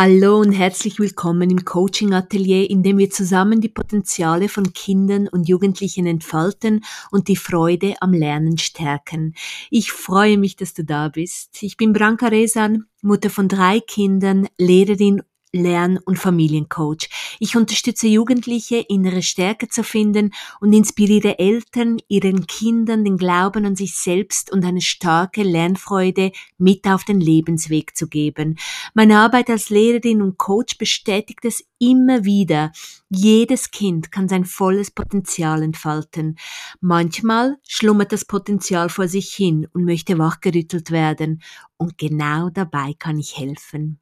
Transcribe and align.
Hallo 0.00 0.38
und 0.38 0.52
herzlich 0.52 1.00
willkommen 1.00 1.50
im 1.50 1.64
Coaching 1.64 2.14
Atelier, 2.14 2.70
in 2.70 2.84
dem 2.84 2.98
wir 2.98 3.10
zusammen 3.10 3.60
die 3.60 3.68
Potenziale 3.68 4.48
von 4.48 4.72
Kindern 4.72 5.26
und 5.26 5.48
Jugendlichen 5.48 6.06
entfalten 6.06 6.84
und 7.10 7.26
die 7.26 7.34
Freude 7.34 7.96
am 8.00 8.12
Lernen 8.12 8.58
stärken. 8.58 9.34
Ich 9.70 9.90
freue 9.90 10.38
mich, 10.38 10.54
dass 10.54 10.72
du 10.72 10.84
da 10.84 11.08
bist. 11.08 11.60
Ich 11.64 11.76
bin 11.76 11.92
Branka 11.92 12.28
Resan, 12.28 12.84
Mutter 13.02 13.28
von 13.28 13.48
drei 13.48 13.80
Kindern, 13.80 14.46
Lehrerin 14.56 15.20
Lern- 15.52 15.98
und 15.98 16.18
Familiencoach. 16.18 17.08
Ich 17.38 17.56
unterstütze 17.56 18.06
Jugendliche, 18.06 18.84
innere 18.88 19.22
Stärke 19.22 19.68
zu 19.68 19.82
finden 19.82 20.32
und 20.60 20.72
inspiriere 20.72 21.38
Eltern, 21.38 21.98
ihren 22.08 22.46
Kindern 22.46 23.04
den 23.04 23.16
Glauben 23.16 23.64
an 23.64 23.76
sich 23.76 23.96
selbst 23.96 24.52
und 24.52 24.64
eine 24.64 24.80
starke 24.80 25.42
Lernfreude 25.42 26.32
mit 26.58 26.86
auf 26.86 27.04
den 27.04 27.20
Lebensweg 27.20 27.96
zu 27.96 28.08
geben. 28.08 28.58
Meine 28.94 29.18
Arbeit 29.18 29.50
als 29.50 29.70
Lehrerin 29.70 30.22
und 30.22 30.38
Coach 30.38 30.78
bestätigt 30.78 31.44
es 31.44 31.64
immer 31.78 32.24
wieder. 32.24 32.72
Jedes 33.08 33.70
Kind 33.70 34.12
kann 34.12 34.28
sein 34.28 34.44
volles 34.44 34.90
Potenzial 34.90 35.62
entfalten. 35.62 36.36
Manchmal 36.80 37.56
schlummert 37.66 38.12
das 38.12 38.24
Potenzial 38.24 38.88
vor 38.88 39.08
sich 39.08 39.32
hin 39.34 39.66
und 39.72 39.84
möchte 39.84 40.18
wachgerüttelt 40.18 40.90
werden. 40.90 41.42
Und 41.76 41.96
genau 41.96 42.50
dabei 42.50 42.94
kann 42.98 43.18
ich 43.18 43.38
helfen. 43.38 44.00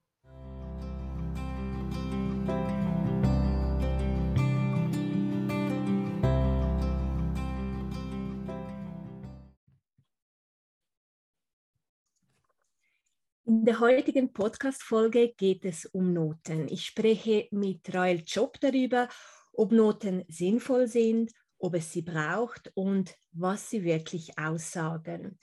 In 13.49 13.65
der 13.65 13.79
heutigen 13.79 14.33
Podcast-Folge 14.33 15.33
geht 15.37 15.65
es 15.65 15.87
um 15.87 16.13
Noten. 16.13 16.67
Ich 16.69 16.85
spreche 16.85 17.47
mit 17.53 17.95
Rael 17.95 18.25
Job 18.27 18.59
darüber, 18.61 19.09
ob 19.53 19.71
Noten 19.71 20.25
sinnvoll 20.27 20.89
sind, 20.89 21.31
ob 21.57 21.77
es 21.77 21.93
sie 21.93 22.03
braucht 22.03 22.73
und 22.75 23.15
was 23.31 23.71
sie 23.71 23.85
wirklich 23.85 24.37
aussagen. 24.37 25.39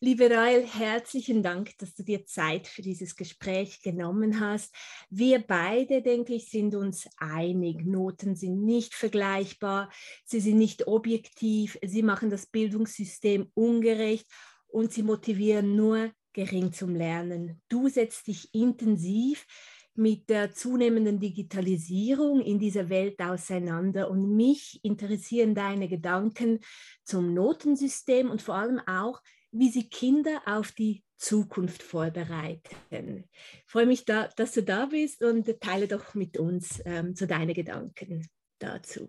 Liebe 0.00 0.28
Rael, 0.28 0.66
herzlichen 0.66 1.44
Dank, 1.44 1.78
dass 1.78 1.94
du 1.94 2.02
dir 2.02 2.26
Zeit 2.26 2.66
für 2.66 2.82
dieses 2.82 3.14
Gespräch 3.14 3.80
genommen 3.82 4.40
hast. 4.40 4.74
Wir 5.08 5.38
beide, 5.38 6.02
denke 6.02 6.34
ich, 6.34 6.50
sind 6.50 6.74
uns 6.74 7.08
einig. 7.18 7.86
Noten 7.86 8.34
sind 8.34 8.64
nicht 8.64 8.94
vergleichbar, 8.94 9.92
sie 10.24 10.40
sind 10.40 10.58
nicht 10.58 10.88
objektiv, 10.88 11.78
sie 11.84 12.02
machen 12.02 12.30
das 12.30 12.46
Bildungssystem 12.46 13.52
ungerecht 13.54 14.26
und 14.66 14.92
sie 14.92 15.04
motivieren 15.04 15.76
nur 15.76 16.10
gering 16.34 16.72
zum 16.72 16.94
Lernen. 16.94 17.62
Du 17.68 17.88
setzt 17.88 18.26
dich 18.26 18.52
intensiv 18.52 19.46
mit 19.94 20.28
der 20.28 20.52
zunehmenden 20.52 21.20
Digitalisierung 21.20 22.40
in 22.40 22.58
dieser 22.58 22.88
Welt 22.88 23.20
auseinander 23.20 24.10
und 24.10 24.34
mich 24.36 24.80
interessieren 24.82 25.54
deine 25.54 25.88
Gedanken 25.88 26.60
zum 27.04 27.32
Notensystem 27.32 28.30
und 28.30 28.42
vor 28.42 28.56
allem 28.56 28.80
auch, 28.86 29.22
wie 29.52 29.70
sie 29.70 29.88
Kinder 29.88 30.42
auf 30.46 30.72
die 30.72 31.04
Zukunft 31.16 31.82
vorbereiten. 31.82 33.24
Ich 33.64 33.70
freue 33.70 33.86
mich, 33.86 34.04
da, 34.04 34.28
dass 34.36 34.52
du 34.52 34.64
da 34.64 34.86
bist 34.86 35.22
und 35.22 35.48
teile 35.60 35.86
doch 35.86 36.14
mit 36.14 36.38
uns 36.38 36.82
ähm, 36.84 37.14
so 37.14 37.26
deine 37.26 37.54
Gedanken 37.54 38.28
dazu. 38.58 39.08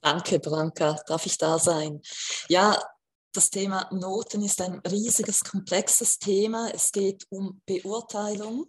Danke, 0.00 0.38
Branka. 0.38 0.96
Darf 1.06 1.26
ich 1.26 1.36
da 1.36 1.58
sein? 1.58 2.00
Ja, 2.48 2.80
das 3.32 3.50
Thema 3.50 3.88
Noten 3.92 4.42
ist 4.42 4.60
ein 4.60 4.80
riesiges, 4.80 5.44
komplexes 5.44 6.18
Thema. 6.18 6.70
Es 6.74 6.90
geht 6.90 7.26
um 7.30 7.60
Beurteilung. 7.66 8.66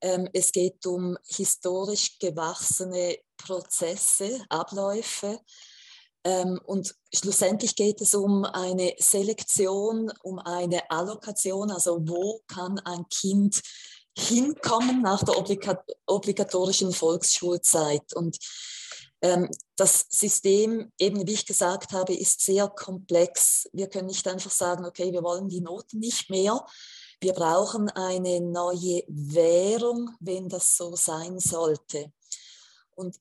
Ähm, 0.00 0.28
es 0.32 0.52
geht 0.52 0.84
um 0.86 1.16
historisch 1.26 2.18
gewachsene 2.18 3.18
Prozesse, 3.36 4.44
Abläufe. 4.48 5.40
Ähm, 6.24 6.60
und 6.64 6.94
schlussendlich 7.14 7.76
geht 7.76 8.00
es 8.00 8.14
um 8.14 8.44
eine 8.44 8.94
Selektion, 8.98 10.12
um 10.22 10.38
eine 10.38 10.90
Allokation, 10.90 11.70
also 11.70 11.98
wo 12.00 12.40
kann 12.46 12.78
ein 12.80 13.06
Kind 13.08 13.60
hinkommen 14.18 15.02
nach 15.02 15.22
der 15.22 15.36
obligatorischen 16.06 16.92
Volksschulzeit. 16.92 18.14
Und 18.14 18.38
das 19.20 20.06
System, 20.10 20.92
eben 20.98 21.26
wie 21.26 21.32
ich 21.32 21.46
gesagt 21.46 21.92
habe, 21.92 22.14
ist 22.14 22.44
sehr 22.44 22.68
komplex. 22.68 23.68
Wir 23.72 23.88
können 23.88 24.06
nicht 24.06 24.26
einfach 24.28 24.50
sagen, 24.50 24.84
okay, 24.84 25.12
wir 25.12 25.22
wollen 25.22 25.48
die 25.48 25.60
Noten 25.60 25.98
nicht 25.98 26.28
mehr. 26.30 26.64
Wir 27.20 27.32
brauchen 27.32 27.88
eine 27.90 28.40
neue 28.40 29.02
Währung, 29.08 30.14
wenn 30.20 30.48
das 30.48 30.76
so 30.76 30.94
sein 30.96 31.38
sollte. 31.38 32.12
Und 32.94 33.16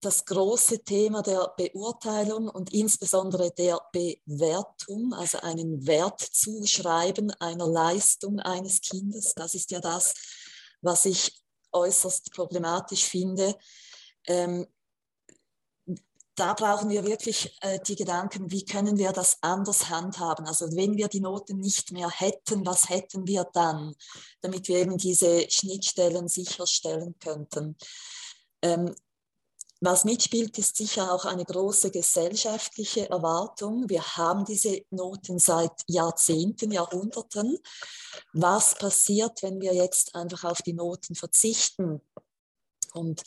das 0.00 0.24
große 0.24 0.84
Thema 0.84 1.22
der 1.22 1.52
Beurteilung 1.56 2.48
und 2.48 2.72
insbesondere 2.72 3.50
der 3.52 3.80
Bewertung, 3.92 5.14
also 5.14 5.38
einen 5.38 5.86
Wert 5.86 6.20
zuschreiben 6.20 7.30
einer 7.40 7.66
Leistung 7.66 8.38
eines 8.40 8.80
Kindes, 8.82 9.34
das 9.34 9.54
ist 9.54 9.70
ja 9.70 9.80
das, 9.80 10.14
was 10.82 11.06
ich 11.06 11.42
äußerst 11.72 12.32
problematisch 12.32 13.04
finde. 13.04 13.56
Ähm, 14.26 14.66
da 16.36 16.54
brauchen 16.54 16.90
wir 16.90 17.04
wirklich 17.04 17.56
äh, 17.60 17.78
die 17.86 17.96
Gedanken, 17.96 18.50
wie 18.50 18.64
können 18.64 18.98
wir 18.98 19.12
das 19.12 19.38
anders 19.40 19.88
handhaben? 19.88 20.46
Also 20.46 20.66
wenn 20.74 20.96
wir 20.96 21.08
die 21.08 21.20
Noten 21.20 21.58
nicht 21.58 21.92
mehr 21.92 22.10
hätten, 22.10 22.66
was 22.66 22.88
hätten 22.88 23.26
wir 23.26 23.44
dann, 23.52 23.94
damit 24.40 24.68
wir 24.68 24.78
eben 24.78 24.98
diese 24.98 25.48
Schnittstellen 25.50 26.28
sicherstellen 26.28 27.14
könnten? 27.20 27.76
Ähm, 28.62 28.94
was 29.80 30.04
mitspielt, 30.04 30.56
ist 30.56 30.76
sicher 30.76 31.12
auch 31.12 31.26
eine 31.26 31.44
große 31.44 31.90
gesellschaftliche 31.90 33.10
Erwartung. 33.10 33.88
Wir 33.90 34.02
haben 34.16 34.44
diese 34.46 34.80
Noten 34.90 35.38
seit 35.38 35.72
Jahrzehnten, 35.86 36.70
Jahrhunderten. 36.72 37.58
Was 38.32 38.76
passiert, 38.76 39.42
wenn 39.42 39.60
wir 39.60 39.74
jetzt 39.74 40.14
einfach 40.14 40.44
auf 40.44 40.62
die 40.62 40.72
Noten 40.72 41.14
verzichten? 41.14 42.00
Und 42.94 43.22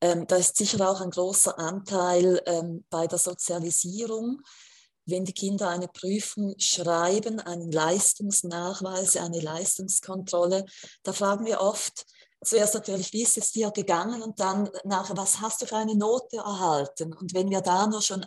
ähm, 0.00 0.26
da 0.26 0.36
ist 0.36 0.56
sicher 0.56 0.88
auch 0.88 1.00
ein 1.00 1.10
großer 1.10 1.58
Anteil 1.58 2.40
ähm, 2.46 2.84
bei 2.90 3.06
der 3.06 3.18
Sozialisierung. 3.18 4.42
Wenn 5.06 5.24
die 5.24 5.32
Kinder 5.32 5.68
eine 5.68 5.88
Prüfung 5.88 6.54
schreiben, 6.58 7.40
einen 7.40 7.72
Leistungsnachweis, 7.72 9.16
eine 9.16 9.40
Leistungskontrolle, 9.40 10.66
da 11.02 11.12
fragen 11.12 11.46
wir 11.46 11.60
oft, 11.60 12.04
zuerst 12.44 12.74
natürlich, 12.74 13.12
wie 13.12 13.22
ist 13.22 13.38
es 13.38 13.52
dir 13.52 13.70
gegangen 13.70 14.22
und 14.22 14.38
dann 14.38 14.70
nachher, 14.84 15.16
was 15.16 15.40
hast 15.40 15.62
du 15.62 15.66
für 15.66 15.76
eine 15.76 15.96
Note 15.96 16.36
erhalten? 16.36 17.12
Und 17.14 17.34
wenn 17.34 17.50
wir 17.50 17.60
da 17.60 17.86
nur 17.86 18.02
schon 18.02 18.24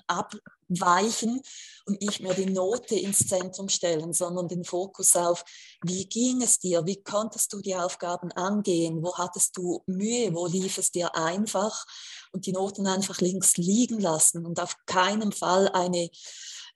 abweichen 0.72 1.42
und 1.86 2.02
nicht 2.02 2.20
mehr 2.22 2.34
die 2.34 2.46
Note 2.46 2.96
ins 2.96 3.28
Zentrum 3.28 3.70
stellen, 3.70 4.14
sondern 4.14 4.48
den 4.48 4.64
Fokus 4.64 5.16
auf, 5.16 5.44
wie 5.84 6.06
ging 6.06 6.42
es 6.42 6.60
dir? 6.60 6.86
Wie 6.86 7.02
konntest 7.02 7.52
du 7.54 7.62
die 7.62 7.76
Aufgaben 7.76 8.32
angehen? 8.32 9.04
Wo 9.04 9.16
hattest 9.16 9.58
du 9.58 9.84
Mühe? 9.88 10.34
Wo 10.34 10.48
lief 10.48 10.78
es 10.78 10.92
dir 10.92 11.16
einfach? 11.16 11.86
Und 12.32 12.46
die 12.46 12.54
Noten 12.54 12.88
einfach 12.88 13.20
links 13.20 13.58
liegen 13.58 14.00
lassen 14.00 14.46
und 14.46 14.60
auf 14.60 14.76
keinen 14.86 15.32
Fall 15.32 15.70
eine 15.70 16.10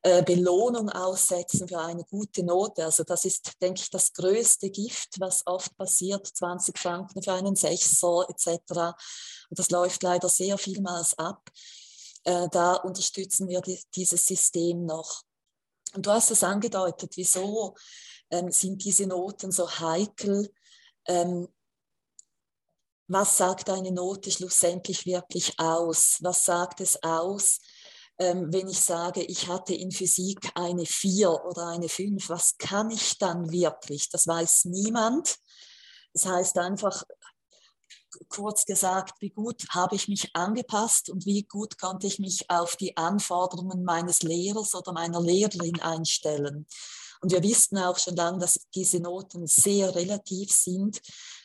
äh, 0.01 0.23
Belohnung 0.23 0.89
aussetzen 0.89 1.67
für 1.67 1.79
eine 1.79 2.03
gute 2.03 2.43
Note. 2.43 2.83
Also 2.83 3.03
das 3.03 3.25
ist, 3.25 3.53
denke 3.61 3.81
ich, 3.81 3.89
das 3.89 4.11
größte 4.13 4.69
Gift, 4.69 5.19
was 5.19 5.45
oft 5.45 5.75
passiert, 5.77 6.27
20 6.27 6.77
Franken 6.77 7.21
für 7.21 7.33
einen 7.33 7.55
Sechser 7.55 8.25
etc. 8.27 8.95
Und 9.49 9.59
das 9.59 9.69
läuft 9.69 10.03
leider 10.03 10.29
sehr 10.29 10.57
vielmals 10.57 11.17
ab. 11.17 11.49
Äh, 12.25 12.47
da 12.51 12.73
unterstützen 12.73 13.47
wir 13.47 13.61
die, 13.61 13.81
dieses 13.95 14.25
System 14.25 14.85
noch. 14.85 15.23
Und 15.93 16.05
du 16.05 16.11
hast 16.11 16.31
es 16.31 16.43
angedeutet, 16.43 17.13
wieso 17.15 17.75
ähm, 18.29 18.51
sind 18.51 18.83
diese 18.83 19.07
Noten 19.07 19.51
so 19.51 19.69
heikel? 19.69 20.51
Ähm, 21.07 21.47
was 23.07 23.37
sagt 23.37 23.69
eine 23.69 23.91
Note 23.91 24.31
schlussendlich 24.31 25.05
wirklich 25.05 25.57
aus? 25.59 26.17
Was 26.21 26.43
sagt 26.43 26.81
es 26.81 27.01
aus, 27.03 27.59
ähm, 28.17 28.51
wenn 28.51 28.67
ich 28.67 28.79
sage, 28.79 29.21
ich 29.21 29.47
hatte 29.47 29.75
in 29.75 29.91
Physik 29.91 30.39
eine 30.55 30.85
4 30.85 31.29
oder 31.45 31.67
eine 31.67 31.89
5, 31.89 32.29
was 32.29 32.57
kann 32.57 32.89
ich 32.89 33.17
dann 33.17 33.51
wirklich? 33.51 34.09
Das 34.09 34.25
weiß 34.25 34.65
niemand. 34.65 35.37
Das 36.13 36.25
heißt 36.25 36.57
einfach, 36.57 37.03
kurz 38.29 38.65
gesagt, 38.65 39.21
wie 39.21 39.29
gut 39.29 39.65
habe 39.69 39.95
ich 39.95 40.07
mich 40.07 40.35
angepasst 40.35 41.09
und 41.09 41.25
wie 41.25 41.43
gut 41.43 41.77
konnte 41.77 42.07
ich 42.07 42.19
mich 42.19 42.49
auf 42.49 42.75
die 42.75 42.95
Anforderungen 42.97 43.83
meines 43.83 44.23
Lehrers 44.23 44.75
oder 44.75 44.93
meiner 44.93 45.21
Lehrerin 45.21 45.79
einstellen. 45.81 46.65
Und 47.21 47.31
wir 47.31 47.43
wissen 47.43 47.77
auch 47.77 47.97
schon 47.97 48.15
lange, 48.15 48.39
dass 48.39 48.59
diese 48.73 48.99
Noten 48.99 49.47
sehr 49.47 49.95
relativ 49.95 50.51
sind. 50.51 51.01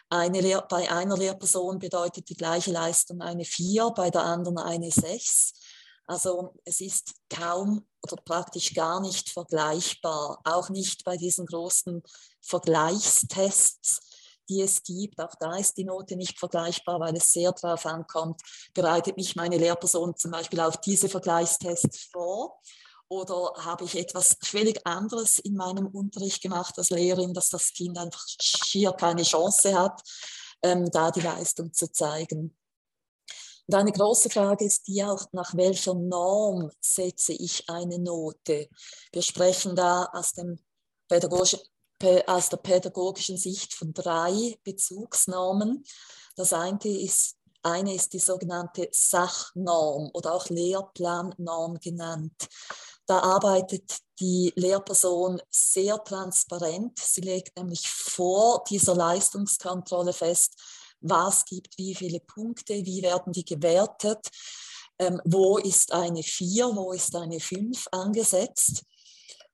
Eine 0.08 0.62
bei 0.68 0.90
einer 0.90 1.16
Lehrperson 1.16 1.78
bedeutet 1.78 2.28
die 2.28 2.36
gleiche 2.36 2.72
Leistung 2.72 3.20
eine 3.20 3.44
4, 3.44 3.90
bei 3.90 4.10
der 4.10 4.24
anderen 4.24 4.58
eine 4.58 4.90
6. 4.90 5.52
Also 6.06 6.54
es 6.64 6.80
ist 6.80 7.14
kaum 7.28 7.86
oder 8.02 8.16
praktisch 8.16 8.74
gar 8.74 9.00
nicht 9.00 9.30
vergleichbar, 9.30 10.40
auch 10.42 10.68
nicht 10.68 11.04
bei 11.04 11.16
diesen 11.16 11.46
großen 11.46 12.02
Vergleichstests, 12.40 14.00
die 14.50 14.60
es 14.60 14.82
gibt. 14.82 15.20
Auch 15.20 15.34
da 15.38 15.56
ist 15.56 15.76
die 15.76 15.84
Note 15.84 16.16
nicht 16.16 16.38
vergleichbar, 16.38 17.00
weil 17.00 17.16
es 17.16 17.32
sehr 17.32 17.52
darauf 17.52 17.86
ankommt, 17.86 18.42
bereitet 18.74 19.16
mich 19.16 19.36
meine 19.36 19.56
Lehrperson 19.56 20.16
zum 20.16 20.32
Beispiel 20.32 20.60
auf 20.60 20.76
diese 20.78 21.08
Vergleichstests 21.08 22.08
vor 22.12 22.60
oder 23.08 23.52
habe 23.64 23.84
ich 23.84 23.96
etwas 23.96 24.36
völlig 24.42 24.86
anderes 24.86 25.38
in 25.40 25.56
meinem 25.56 25.86
Unterricht 25.86 26.42
gemacht 26.42 26.74
als 26.78 26.90
Lehrerin, 26.90 27.34
dass 27.34 27.50
das 27.50 27.72
Kind 27.72 27.98
einfach 27.98 28.24
schier 28.40 28.92
keine 28.92 29.22
Chance 29.22 29.76
hat, 29.76 30.00
ähm, 30.62 30.88
da 30.90 31.10
die 31.10 31.20
Leistung 31.20 31.72
zu 31.72 31.90
zeigen. 31.90 32.56
Und 33.66 33.74
eine 33.74 33.92
große 33.92 34.30
Frage 34.30 34.64
ist 34.64 34.86
die 34.86 35.02
auch, 35.02 35.26
nach 35.32 35.56
welcher 35.56 35.94
Norm 35.94 36.70
setze 36.80 37.32
ich 37.32 37.68
eine 37.68 37.98
Note? 37.98 38.68
Wir 39.12 39.22
sprechen 39.22 39.74
da 39.74 40.04
aus, 40.12 40.32
dem 40.32 40.58
pädagogischen, 41.08 41.60
aus 42.26 42.48
der 42.48 42.56
pädagogischen 42.58 43.36
Sicht 43.36 43.74
von 43.74 43.92
drei 43.92 44.58
Bezugsnormen. 44.64 45.84
Das 46.36 46.52
eine 46.52 46.78
ist, 46.84 47.36
eine 47.62 47.94
ist 47.94 48.12
die 48.12 48.18
sogenannte 48.18 48.88
Sachnorm 48.92 50.10
oder 50.14 50.34
auch 50.34 50.48
Lehrplannorm 50.48 51.78
genannt. 51.78 52.48
Da 53.06 53.18
arbeitet 53.18 53.98
die 54.20 54.52
Lehrperson 54.54 55.40
sehr 55.50 56.02
transparent. 56.04 56.98
Sie 56.98 57.22
legt 57.22 57.56
nämlich 57.56 57.88
vor 57.88 58.64
dieser 58.68 58.94
Leistungskontrolle 58.94 60.12
fest, 60.12 60.54
was 61.00 61.44
gibt 61.44 61.76
wie 61.78 61.94
viele 61.94 62.20
Punkte, 62.20 62.74
wie 62.84 63.02
werden 63.02 63.32
die 63.32 63.44
gewertet, 63.44 64.28
ähm, 64.98 65.20
wo 65.24 65.58
ist 65.58 65.92
eine 65.92 66.22
4, 66.22 66.76
wo 66.76 66.92
ist 66.92 67.16
eine 67.16 67.40
5 67.40 67.88
angesetzt 67.90 68.84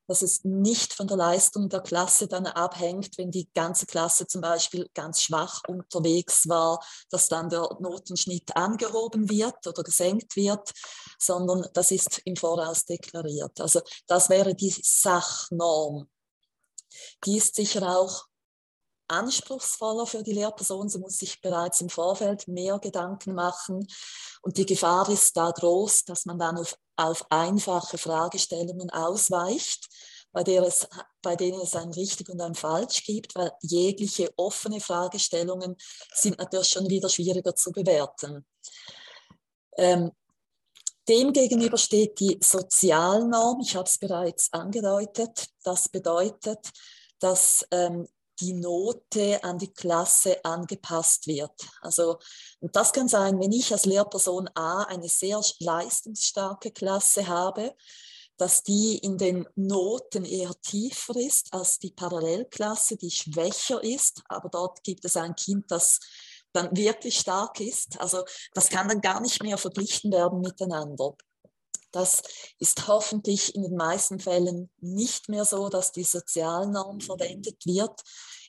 dass 0.07 0.23
es 0.23 0.45
nicht 0.45 0.93
von 0.93 1.07
der 1.07 1.17
Leistung 1.17 1.69
der 1.69 1.81
Klasse 1.81 2.29
dann 2.29 2.47
abhängt, 2.47 3.19
wenn 3.19 3.31
die 3.31 3.49
ganze 3.53 3.87
Klasse 3.87 4.27
zum 4.27 4.41
Beispiel 4.41 4.89
ganz 4.95 5.23
schwach 5.23 5.63
unterwegs 5.69 6.49
war, 6.49 6.85
dass 7.11 7.29
dann 7.29 7.49
der 7.49 7.69
Notenschnitt 7.81 8.57
angehoben 8.57 9.29
wird 9.29 9.67
oder 9.67 9.83
gesenkt 9.83 10.37
wird, 10.37 10.73
sondern 11.19 11.67
das 11.75 11.91
ist 11.91 12.21
im 12.25 12.37
Voraus 12.37 12.85
deklariert. 12.85 13.61
Also 13.61 13.81
das 14.07 14.29
wäre 14.29 14.55
die 14.55 14.75
Sachnorm. 14.83 16.09
Die 17.25 17.37
ist 17.37 17.55
sicher 17.55 17.99
auch 17.99 18.27
anspruchsvoller 19.09 20.07
für 20.07 20.23
die 20.23 20.33
Lehrperson. 20.33 20.89
Sie 20.89 20.99
muss 20.99 21.19
sich 21.19 21.41
bereits 21.41 21.81
im 21.81 21.89
Vorfeld 21.89 22.49
mehr 22.49 22.79
Gedanken 22.79 23.35
machen. 23.35 23.87
Und 24.43 24.57
die 24.57 24.67
Gefahr 24.67 25.09
ist 25.09 25.37
da 25.37 25.51
groß, 25.51 26.05
dass 26.05 26.25
man 26.25 26.39
dann 26.39 26.59
auf, 26.59 26.77
auf 26.97 27.27
einfache 27.31 27.99
Fragestellungen 27.99 28.91
ausweicht, 28.91 29.89
bei, 30.33 30.43
der 30.43 30.63
es, 30.63 30.89
bei 31.23 31.37
denen 31.37 31.61
es 31.61 31.75
ein 31.75 31.91
richtig 31.93 32.29
und 32.29 32.41
ein 32.41 32.55
falsch 32.55 33.05
gibt, 33.05 33.35
weil 33.35 33.53
jegliche 33.63 34.31
offene 34.37 34.81
Fragestellungen 34.81 35.77
sind 36.15 36.39
natürlich 36.39 36.69
schon 36.69 36.89
wieder 36.89 37.09
schwieriger 37.09 37.55
zu 37.55 37.71
bewerten. 37.73 38.45
Ähm, 39.77 40.13
Demgegenüber 41.09 41.79
steht 41.79 42.19
die 42.19 42.37
Sozialnorm. 42.43 43.61
Ich 43.61 43.77
habe 43.77 43.89
es 43.89 43.97
bereits 43.97 44.53
angedeutet. 44.53 45.47
Das 45.63 45.89
bedeutet, 45.89 46.59
dass 47.21 47.65
ähm, 47.71 48.09
die 48.41 48.53
Note 48.53 49.43
an 49.43 49.59
die 49.59 49.73
Klasse 49.73 50.45
angepasst 50.45 51.27
wird. 51.27 51.53
Also, 51.81 52.19
und 52.61 52.75
das 52.77 52.93
kann 52.93 53.09
sein, 53.09 53.41
wenn 53.41 53.53
ich 53.53 53.73
als 53.73 53.87
Lehrperson 53.87 54.49
A 54.55 54.85
eine 54.85 55.09
sehr 55.09 55.41
leistungsstarke 55.61 56.71
Klasse 56.71 57.27
habe, 57.27 57.75
dass 58.37 58.63
die 58.63 58.99
in 58.99 59.17
den 59.17 59.47
Noten 59.55 60.25
eher 60.25 60.53
tiefer 60.61 61.17
ist 61.17 61.53
als 61.53 61.79
die 61.79 61.93
Parallelklasse, 61.93 62.97
die 62.97 63.11
schwächer 63.11 63.83
ist, 63.83 64.23
aber 64.29 64.49
dort 64.51 64.83
gibt 64.83 65.05
es 65.05 65.17
ein 65.17 65.35
Kind, 65.35 65.71
das 65.71 66.01
dann 66.53 66.75
wirklich 66.77 67.19
stark 67.19 67.61
ist. 67.61 68.01
Also 68.01 68.25
das 68.55 68.69
kann 68.69 68.89
dann 68.89 69.01
gar 69.01 69.21
nicht 69.21 69.43
mehr 69.43 69.59
verglichen 69.59 70.13
werden 70.13 70.41
miteinander. 70.41 71.15
Das 71.97 72.23
ist 72.59 72.89
hoffentlich 72.89 73.55
in 73.55 73.63
den 73.63 73.75
meisten 73.75 74.21
Fällen 74.21 74.69
nicht 74.81 75.31
mehr 75.31 75.47
so, 75.47 75.71
dass 75.71 75.93
die 75.93 76.05
Sozialnorm 76.05 77.01
verwendet 77.01 77.65
wird. 77.65 78.03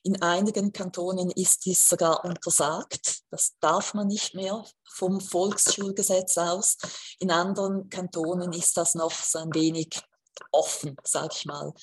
In 0.04 0.22
einigen 0.22 0.74
Kantonen 0.74 1.32
ist 1.32 1.64
dies 1.64 1.88
sogar 1.88 2.26
untersagt. 2.26 3.22
Das 3.32 3.54
darf 3.62 3.94
man 3.94 4.08
nicht 4.08 4.36
mehr 4.36 4.66
vom 4.84 5.22
Volksschulgesetz 5.22 6.38
aus. 6.38 6.76
In 7.20 7.32
anderen 7.32 7.88
Kantonen 7.88 8.52
ist 8.52 8.76
das 8.76 8.96
noch 8.96 9.14
so 9.14 9.40
ein 9.40 9.54
wenig 9.54 9.98
offen, 10.52 10.98
sage 11.06 11.34
ich 11.34 11.46
mal. 11.46 11.74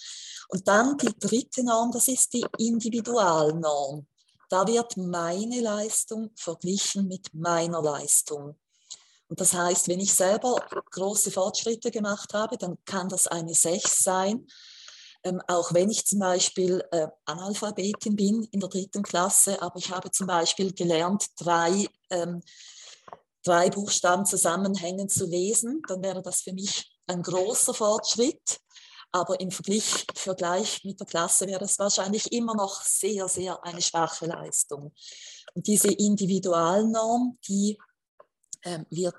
Und 0.49 0.69
dann 0.69 0.99
die 0.99 1.19
dritte 1.19 1.65
Norm, 1.65 1.93
das 1.93 2.09
ist 2.09 2.35
die 2.35 2.45
Individualnorm. 2.59 4.07
Da 4.51 4.67
wird 4.67 4.99
meine 4.99 5.63
Leistung 5.63 6.31
verglichen 6.37 7.09
mit 7.09 7.33
meiner 7.33 7.81
Leistung. 7.81 8.55
Und 9.29 9.41
das 9.41 9.55
heißt, 9.55 9.89
wenn 9.89 10.01
ich 10.01 10.13
selber 10.13 10.57
große 10.91 11.31
Fortschritte 11.31 11.91
gemacht 11.91 12.35
habe, 12.35 12.59
dann 12.59 12.77
kann 12.85 13.09
das 13.09 13.27
eine 13.27 13.55
6 13.55 14.03
sein. 14.03 14.47
Ähm, 15.25 15.41
auch 15.49 15.73
wenn 15.73 15.89
ich 15.89 16.05
zum 16.05 16.19
Beispiel 16.19 16.85
äh, 16.91 17.09
Analphabetin 17.25 18.15
bin 18.15 18.43
in 18.53 18.61
der 18.61 18.69
dritten 18.69 19.03
Klasse, 19.03 19.61
aber 19.63 19.79
ich 19.79 19.91
habe 19.91 20.11
zum 20.11 20.27
Beispiel 20.27 20.75
gelernt, 20.75 21.27
drei, 21.39 21.87
ähm, 22.11 22.43
drei 23.43 23.71
Buchstaben 23.71 24.27
zusammenhängend 24.27 25.11
zu 25.11 25.25
lesen, 25.25 25.81
dann 25.89 26.03
wäre 26.03 26.21
das 26.21 26.43
für 26.43 26.53
mich 26.53 26.95
ein 27.07 27.23
großer 27.23 27.73
Fortschritt. 27.73 28.61
Aber 29.13 29.39
im 29.41 29.51
Vergleich, 29.51 30.07
Vergleich 30.15 30.85
mit 30.85 30.99
der 30.99 31.07
Klasse 31.07 31.47
wäre 31.47 31.65
es 31.65 31.79
wahrscheinlich 31.79 32.33
immer 32.33 32.55
noch 32.55 32.83
sehr, 32.83 33.29
sehr 33.29 33.63
eine 33.65 33.81
schwache 33.81 34.27
Leistung. 34.27 34.93
Und 35.55 35.67
diese 35.67 35.93
Individualnorm, 35.93 37.39
die 37.47 37.79
wird 38.91 39.17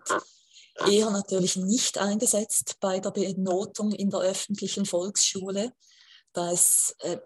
eher 0.87 1.09
natürlich 1.09 1.55
nicht 1.55 1.97
eingesetzt 1.97 2.77
bei 2.79 2.99
der 2.99 3.11
Benotung 3.11 3.91
in 3.91 4.09
der 4.09 4.21
öffentlichen 4.21 4.85
Volksschule, 4.85 5.71
da 6.33 6.51
es 6.51 6.95
äh, 6.99 7.17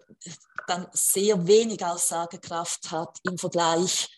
dann 0.66 0.86
sehr 0.92 1.46
wenig 1.46 1.84
Aussagekraft 1.84 2.90
hat 2.90 3.18
im 3.24 3.38
Vergleich 3.38 4.08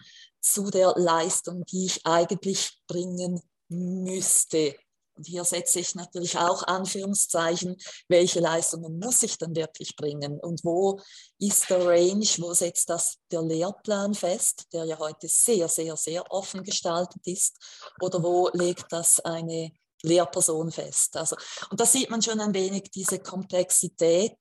zu 0.41 0.71
der 0.71 0.95
Leistung, 0.97 1.65
die 1.67 1.87
ich 1.87 2.05
eigentlich 2.05 2.79
bringen 2.87 3.41
müsste. 3.69 4.77
Und 5.15 5.27
hier 5.27 5.45
setze 5.45 5.81
ich 5.81 5.95
natürlich 5.95 6.39
auch 6.39 6.63
Anführungszeichen, 6.63 7.77
welche 8.09 8.41
Leistungen 8.41 8.99
muss 8.99 9.23
ich 9.23 9.37
dann 9.39 9.55
wirklich 9.55 9.95
bringen 9.97 10.41
und 10.41 10.65
wo 10.65 11.01
ist 11.39 11.69
der 11.69 11.85
Range, 11.85 12.27
wo 12.39 12.55
setzt 12.55 12.89
das 12.89 13.19
der 13.31 13.43
Lehrplan 13.43 14.15
fest, 14.15 14.65
der 14.73 14.85
ja 14.85 14.99
heute 14.99 15.29
sehr, 15.29 15.69
sehr, 15.69 15.97
sehr 15.97 16.31
offen 16.31 16.63
gestaltet 16.63 17.27
ist, 17.27 17.59
oder 18.01 18.23
wo 18.23 18.49
legt 18.55 18.87
das 18.91 19.21
eine 19.21 19.73
Lehrperson 20.03 20.71
fest. 20.71 21.17
Also, 21.17 21.37
und 21.71 21.79
da 21.79 21.87
sieht 21.87 22.11
man 22.11 22.23
schon 22.23 22.41
ein 22.41 22.55
wenig 22.55 22.91
diese 22.91 23.19
Komplexität, 23.19 24.37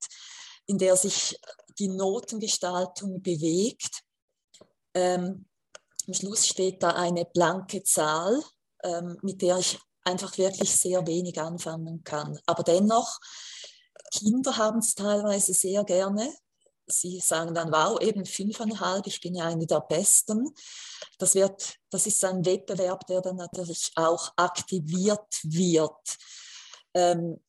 in 0.66 0.78
der 0.78 0.96
sich 0.96 1.38
die 1.78 1.88
Notengestaltung 1.88 3.22
bewegt. 3.22 4.02
Ähm, 4.94 5.46
am 6.06 6.14
Schluss 6.14 6.46
steht 6.46 6.82
da 6.82 6.90
eine 6.90 7.24
blanke 7.24 7.82
Zahl, 7.82 8.42
ähm, 8.82 9.18
mit 9.22 9.40
der 9.40 9.58
ich 9.58 9.78
einfach 10.04 10.36
wirklich 10.38 10.74
sehr 10.74 11.06
wenig 11.06 11.40
anfangen 11.40 12.02
kann. 12.04 12.38
Aber 12.46 12.62
dennoch, 12.62 13.20
Kinder 14.12 14.56
haben 14.56 14.78
es 14.78 14.94
teilweise 14.94 15.54
sehr 15.54 15.84
gerne. 15.84 16.32
Sie 16.86 17.20
sagen 17.20 17.54
dann, 17.54 17.72
wow, 17.72 18.00
eben 18.00 18.26
fünfeinhalb, 18.26 19.06
ich 19.06 19.20
bin 19.20 19.34
ja 19.34 19.46
eine 19.46 19.66
der 19.66 19.80
Besten. 19.80 20.52
Das, 21.18 21.34
wird, 21.34 21.76
das 21.90 22.06
ist 22.06 22.24
ein 22.24 22.44
Wettbewerb, 22.44 23.06
der 23.06 23.20
dann 23.20 23.36
natürlich 23.36 23.92
auch 23.94 24.32
aktiviert 24.36 25.40
wird. 25.44 26.18
Ähm, 26.94 27.40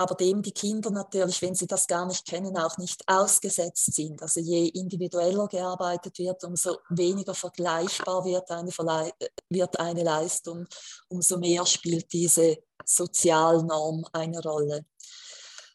aber 0.00 0.14
dem 0.14 0.40
die 0.40 0.52
Kinder 0.52 0.90
natürlich, 0.90 1.42
wenn 1.42 1.54
sie 1.54 1.66
das 1.66 1.86
gar 1.86 2.06
nicht 2.06 2.26
kennen, 2.26 2.56
auch 2.56 2.78
nicht 2.78 3.06
ausgesetzt 3.06 3.92
sind. 3.92 4.22
Also 4.22 4.40
je 4.40 4.68
individueller 4.68 5.46
gearbeitet 5.46 6.18
wird, 6.18 6.42
umso 6.42 6.78
weniger 6.88 7.34
vergleichbar 7.34 8.24
wird 8.24 8.50
eine, 8.50 8.72
Verle 8.72 9.12
wird 9.50 9.78
eine 9.78 10.02
Leistung, 10.02 10.66
umso 11.08 11.36
mehr 11.36 11.66
spielt 11.66 12.10
diese 12.14 12.56
Sozialnorm 12.82 14.06
eine 14.14 14.40
Rolle. 14.42 14.86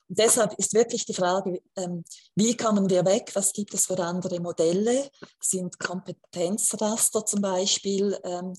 Und 0.10 0.18
deshalb 0.18 0.58
ist 0.58 0.74
wirklich 0.74 1.06
die 1.06 1.14
Frage, 1.14 1.62
ähm, 1.76 2.04
wie 2.34 2.58
kommen 2.58 2.90
wir 2.90 3.06
weg? 3.06 3.30
Was 3.36 3.54
gibt 3.54 3.76
es 3.76 3.86
für 3.86 4.00
andere 4.00 4.40
Modelle? 4.40 5.08
Sind 5.40 5.78
Kompetenzraster 5.78 7.24
zum 7.28 7.42
Beispiel 7.42 8.18
ähm, 8.24 8.54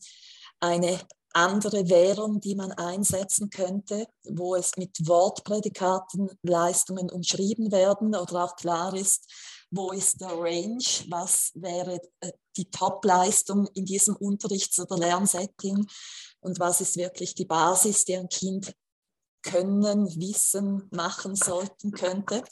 eine 0.61 1.01
andere 1.37 1.89
Währung, 1.89 2.41
die 2.41 2.55
man 2.55 2.73
einsetzen 2.73 3.51
könnte, 3.51 4.07
wo 4.25 4.55
es 4.55 4.73
mit 4.77 5.07
Wortprädikaten 5.07 6.31
Leistungen 6.43 7.11
umschrieben 7.11 7.71
werden 7.71 8.15
oder 8.15 8.45
auch 8.45 8.57
klar 8.57 8.95
ist, 8.95 9.31
wo 9.71 9.91
ist 9.91 10.21
der 10.21 10.31
Range, 10.31 10.83
was 11.09 11.53
wäre 11.55 12.01
äh, 12.21 12.33
die 12.57 12.71
Top-Leistung 12.71 13.67
in 13.75 13.85
diesem 13.85 14.17
Unterrichts- 14.17 14.81
oder 14.81 14.97
Lernsetting 14.97 15.87
und 16.41 16.59
was 16.59 16.81
ist 16.81 16.97
wirklich 16.97 17.35
die 17.35 17.45
Basis, 17.45 18.05
die 18.07 18.17
ein 18.17 18.29
Kind 18.29 18.75
können, 19.43 20.09
wissen, 20.19 20.89
machen 20.91 21.37
sollten 21.37 21.93
könnte. 21.93 22.43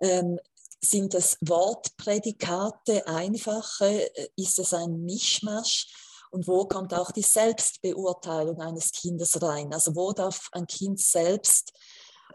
Ähm, 0.00 0.38
Sind 0.80 1.14
es 1.14 1.38
Wortprädikate, 1.40 3.06
einfache? 3.06 4.10
Ist 4.36 4.58
es 4.58 4.74
ein 4.74 5.02
Mischmasch? 5.02 5.86
Und 6.36 6.46
wo 6.46 6.66
kommt 6.66 6.92
auch 6.92 7.12
die 7.12 7.22
Selbstbeurteilung 7.22 8.60
eines 8.60 8.92
Kindes 8.92 9.40
rein? 9.40 9.72
Also 9.72 9.96
wo 9.96 10.12
darf 10.12 10.50
ein 10.52 10.66
Kind 10.66 11.00
selbst 11.00 11.72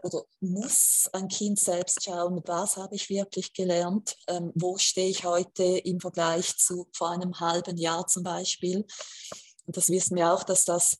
oder 0.02 0.24
muss 0.40 1.08
ein 1.12 1.28
Kind 1.28 1.60
selbst 1.60 2.02
schauen, 2.02 2.42
was 2.44 2.76
habe 2.78 2.96
ich 2.96 3.08
wirklich 3.10 3.52
gelernt, 3.52 4.16
ähm, 4.26 4.50
wo 4.56 4.76
stehe 4.76 5.08
ich 5.08 5.22
heute 5.22 5.62
im 5.62 6.00
Vergleich 6.00 6.58
zu 6.58 6.88
vor 6.92 7.10
einem 7.10 7.38
halben 7.38 7.76
Jahr 7.76 8.04
zum 8.08 8.24
Beispiel. 8.24 8.84
Und 9.66 9.76
das 9.76 9.88
wissen 9.88 10.16
wir 10.16 10.32
auch, 10.32 10.42
dass 10.42 10.64
das 10.64 10.98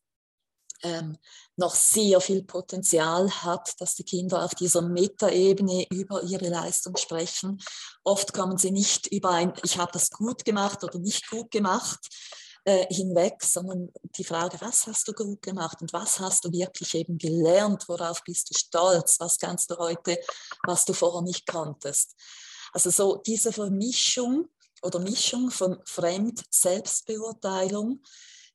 ähm, 0.84 1.18
noch 1.56 1.74
sehr 1.74 2.20
viel 2.20 2.44
Potenzial 2.44 3.28
hat, 3.42 3.80
dass 3.80 3.96
die 3.96 4.04
Kinder 4.04 4.44
auf 4.44 4.54
dieser 4.54 4.82
Metaebene 4.82 5.88
über 5.90 6.22
ihre 6.22 6.50
Leistung 6.50 6.96
sprechen. 6.96 7.60
Oft 8.04 8.32
kommen 8.32 8.58
sie 8.58 8.70
nicht 8.70 9.08
über 9.08 9.30
ein, 9.30 9.54
ich 9.64 9.76
habe 9.76 9.90
das 9.90 10.08
gut 10.10 10.44
gemacht 10.44 10.84
oder 10.84 11.00
nicht 11.00 11.28
gut 11.28 11.50
gemacht, 11.50 11.98
äh, 12.64 12.86
hinweg, 12.92 13.42
sondern 13.42 13.90
die 14.16 14.24
Frage, 14.24 14.60
was 14.60 14.86
hast 14.86 15.06
du 15.08 15.12
gut 15.12 15.42
gemacht 15.42 15.80
und 15.80 15.92
was 15.92 16.20
hast 16.20 16.44
du 16.44 16.52
wirklich 16.52 16.94
eben 16.94 17.18
gelernt, 17.18 17.88
worauf 17.88 18.22
bist 18.24 18.50
du 18.50 18.58
stolz, 18.58 19.18
was 19.20 19.38
kannst 19.38 19.70
du 19.70 19.76
heute, 19.78 20.18
was 20.64 20.84
du 20.84 20.92
vorher 20.92 21.22
nicht 21.22 21.46
konntest. 21.46 22.14
Also 22.72 22.90
so 22.90 23.16
diese 23.16 23.52
Vermischung 23.52 24.48
oder 24.82 25.00
Mischung 25.00 25.50
von 25.50 25.78
Fremd-Selbstbeurteilung, 25.84 28.02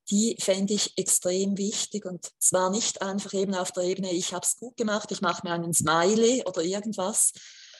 die 0.09 0.37
fände 0.39 0.73
ich 0.73 0.97
extrem 0.97 1.57
wichtig. 1.57 2.05
Und 2.05 2.31
zwar 2.39 2.69
nicht 2.69 3.01
einfach 3.01 3.33
eben 3.33 3.55
auf 3.55 3.71
der 3.71 3.83
Ebene, 3.83 4.11
ich 4.11 4.33
habe 4.33 4.45
es 4.45 4.57
gut 4.57 4.75
gemacht, 4.77 5.11
ich 5.11 5.21
mache 5.21 5.45
mir 5.45 5.53
einen 5.53 5.73
Smiley 5.73 6.43
oder 6.45 6.61
irgendwas, 6.61 7.33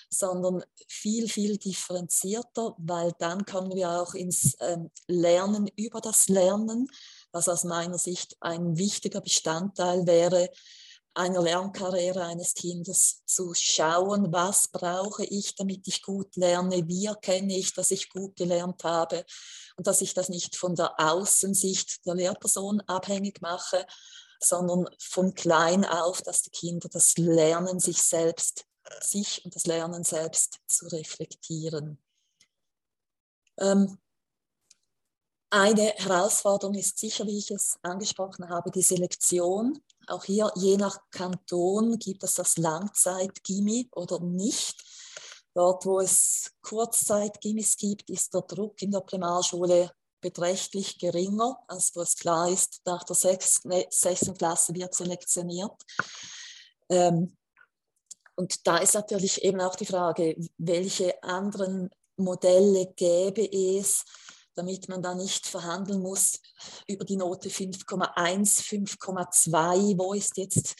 sondern 0.09 0.63
viel, 0.87 1.27
viel 1.27 1.57
differenzierter, 1.57 2.75
weil 2.77 3.11
dann 3.19 3.45
kommen 3.45 3.75
wir 3.75 3.89
auch 3.89 4.13
ins 4.13 4.55
ähm, 4.59 4.89
Lernen 5.07 5.69
über 5.75 6.01
das 6.01 6.27
Lernen, 6.29 6.87
was 7.31 7.49
aus 7.49 7.63
meiner 7.63 7.97
Sicht 7.97 8.35
ein 8.39 8.77
wichtiger 8.77 9.21
Bestandteil 9.21 10.07
wäre, 10.07 10.49
einer 11.17 11.41
Lernkarriere 11.41 12.23
eines 12.23 12.53
Kindes 12.53 13.23
zu 13.25 13.53
schauen, 13.55 14.31
was 14.31 14.67
brauche 14.67 15.25
ich, 15.25 15.55
damit 15.55 15.87
ich 15.87 16.03
gut 16.03 16.35
lerne, 16.35 16.87
wie 16.87 17.07
erkenne 17.07 17.57
ich, 17.57 17.73
dass 17.73 17.89
ich 17.89 18.09
gut 18.09 18.35
gelernt 18.35 18.83
habe 18.83 19.25
und 19.77 19.87
dass 19.87 20.01
ich 20.01 20.13
das 20.13 20.29
nicht 20.29 20.55
von 20.55 20.75
der 20.75 20.93
Außensicht 20.99 22.05
der 22.05 22.15
Lehrperson 22.15 22.81
abhängig 22.81 23.41
mache, 23.41 23.85
sondern 24.39 24.87
von 24.99 25.33
klein 25.33 25.85
auf, 25.85 26.21
dass 26.21 26.43
die 26.43 26.51
Kinder 26.51 26.87
das 26.87 27.17
Lernen 27.17 27.79
sich 27.79 28.01
selbst 28.03 28.65
sich 29.01 29.43
und 29.45 29.55
das 29.55 29.65
Lernen 29.65 30.03
selbst 30.03 30.59
zu 30.67 30.87
reflektieren. 30.87 31.99
Ähm, 33.59 33.97
eine 35.49 35.93
Herausforderung 35.95 36.75
ist 36.75 36.99
sicher, 36.99 37.25
wie 37.25 37.37
ich 37.37 37.51
es 37.51 37.77
angesprochen 37.81 38.49
habe, 38.49 38.69
die 38.69 38.81
Selektion. 38.81 39.81
Auch 40.07 40.25
hier, 40.25 40.51
je 40.55 40.75
nach 40.75 40.99
Kanton, 41.09 41.97
gibt 41.99 42.23
es 42.23 42.33
das 42.35 42.57
Langzeit-Gimmi 42.57 43.89
oder 43.93 44.19
nicht. 44.19 44.83
Dort, 45.53 45.85
wo 45.85 46.01
es 46.01 46.51
Kurzzeit-Gimmis 46.61 47.77
gibt, 47.77 48.09
ist 48.09 48.33
der 48.33 48.41
Druck 48.41 48.81
in 48.81 48.91
der 48.91 48.99
Primarschule 48.99 49.91
beträchtlich 50.19 50.99
geringer, 50.99 51.57
als 51.67 51.95
wo 51.95 52.01
es 52.01 52.15
klar 52.15 52.49
ist, 52.49 52.81
nach 52.85 53.03
der 53.03 53.15
sechsten, 53.15 53.71
sechsten 53.89 54.33
Klasse 54.33 54.75
wird 54.75 54.93
selektioniert. 54.93 55.81
Ähm, 56.89 57.37
und 58.37 58.67
da 58.67 58.77
ist 58.77 58.93
natürlich 58.93 59.43
eben 59.43 59.59
auch 59.61 59.75
die 59.75 59.87
Frage, 59.87 60.35
welche 60.57 61.21
anderen 61.23 61.89
Modelle 62.17 62.93
gäbe 62.95 63.41
es, 63.51 64.05
damit 64.53 64.87
man 64.89 65.01
da 65.01 65.15
nicht 65.15 65.47
verhandeln 65.47 66.01
muss 66.01 66.39
über 66.87 67.03
die 67.03 67.17
Note 67.17 67.49
5,1, 67.49 68.61
5,2, 68.61 69.97
wo 69.97 70.13
ist 70.13 70.37
jetzt 70.37 70.75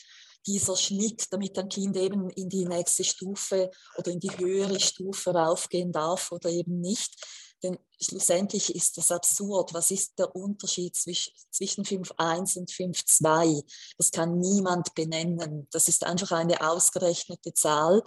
dieser 0.46 0.78
Schnitt, 0.78 1.26
damit 1.32 1.58
ein 1.58 1.68
Kind 1.68 1.98
eben 1.98 2.30
in 2.30 2.48
die 2.48 2.66
nächste 2.66 3.04
Stufe 3.04 3.72
oder 3.98 4.12
in 4.12 4.20
die 4.20 4.38
höhere 4.38 4.80
Stufe 4.80 5.32
raufgehen 5.32 5.92
darf 5.92 6.32
oder 6.32 6.50
eben 6.50 6.80
nicht. 6.80 7.16
Denn 7.64 7.78
schlussendlich 8.00 8.76
ist 8.76 8.98
das 8.98 9.12
absurd. 9.12 9.74
Was 9.74 9.90
ist 9.92 10.20
der 10.20 10.36
Unterschied 10.36 10.96
zwischen 10.96 11.84
5.1 11.84 12.60
und 12.60 12.72
5.2? 12.72 13.64
Das 13.98 14.12
kann 14.12 14.40
niemand 14.40 14.94
benennen. 14.94 15.68
Das 15.72 15.88
ist 15.88 16.04
einfach 16.04 16.32
eine 16.32 16.62
ausgerechnete 16.62 17.54
Zahl, 17.54 18.04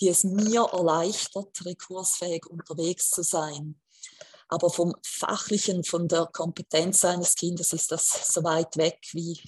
die 0.00 0.08
es 0.08 0.24
mir 0.24 0.68
erleichtert, 0.72 1.64
rekursfähig 1.64 2.46
unterwegs 2.46 3.10
zu 3.10 3.22
sein. 3.22 3.80
Aber 4.48 4.70
vom 4.70 4.94
Fachlichen, 5.04 5.84
von 5.84 6.08
der 6.08 6.26
Kompetenz 6.26 7.04
eines 7.04 7.34
Kindes 7.34 7.72
ist 7.72 7.92
das 7.92 8.32
so 8.32 8.42
weit 8.42 8.76
weg 8.78 8.98
wie 9.12 9.38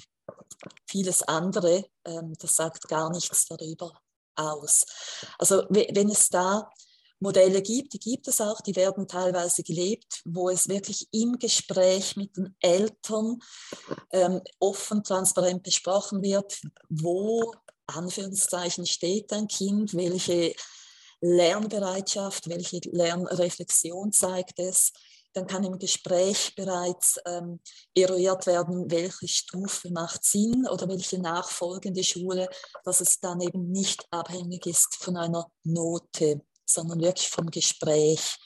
vieles 0.86 1.22
andere. 1.22 1.86
Ähm, 2.04 2.34
das 2.38 2.54
sagt 2.54 2.86
gar 2.86 3.10
nichts 3.10 3.46
darüber 3.46 3.92
aus. 4.34 4.84
Also 5.38 5.64
wenn 5.70 6.10
es 6.10 6.28
da 6.28 6.70
Modelle 7.20 7.60
gibt, 7.60 7.92
die 7.92 7.98
gibt 7.98 8.28
es 8.28 8.40
auch, 8.40 8.62
die 8.62 8.74
werden 8.76 9.06
teilweise 9.06 9.62
gelebt, 9.62 10.22
wo 10.24 10.48
es 10.48 10.68
wirklich 10.68 11.06
im 11.12 11.38
Gespräch 11.38 12.16
mit 12.16 12.36
den 12.36 12.56
Eltern 12.60 13.38
ähm, 14.10 14.40
offen, 14.58 15.04
transparent 15.04 15.62
besprochen 15.62 16.22
wird, 16.22 16.60
wo 16.88 17.52
Anführungszeichen 17.86 18.86
steht 18.86 19.32
ein 19.32 19.48
Kind, 19.48 19.94
welche 19.94 20.54
Lernbereitschaft, 21.20 22.48
welche 22.48 22.80
Lernreflexion 22.90 24.12
zeigt 24.12 24.58
es. 24.58 24.92
Dann 25.32 25.46
kann 25.46 25.62
im 25.62 25.78
Gespräch 25.78 26.54
bereits 26.56 27.20
ähm, 27.26 27.60
eruiert 27.94 28.46
werden, 28.46 28.90
welche 28.90 29.28
Stufe 29.28 29.90
macht 29.90 30.24
Sinn 30.24 30.66
oder 30.66 30.88
welche 30.88 31.20
nachfolgende 31.20 32.02
Schule, 32.02 32.48
dass 32.84 33.00
es 33.00 33.20
dann 33.20 33.40
eben 33.40 33.70
nicht 33.70 34.06
abhängig 34.10 34.66
ist 34.66 34.96
von 34.96 35.16
einer 35.16 35.46
Note 35.62 36.40
sondern 36.72 37.00
wirklich 37.00 37.28
vom 37.28 37.50
Gespräch. 37.50 38.36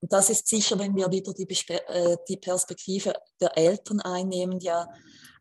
Und 0.00 0.12
das 0.12 0.30
ist 0.30 0.46
sicher, 0.46 0.78
wenn 0.78 0.94
wir 0.94 1.10
wieder 1.10 1.32
die, 1.32 1.48
äh, 1.68 2.16
die 2.28 2.36
Perspektive 2.36 3.14
der 3.40 3.56
Eltern 3.56 4.00
einnehmen, 4.00 4.60
ja 4.60 4.88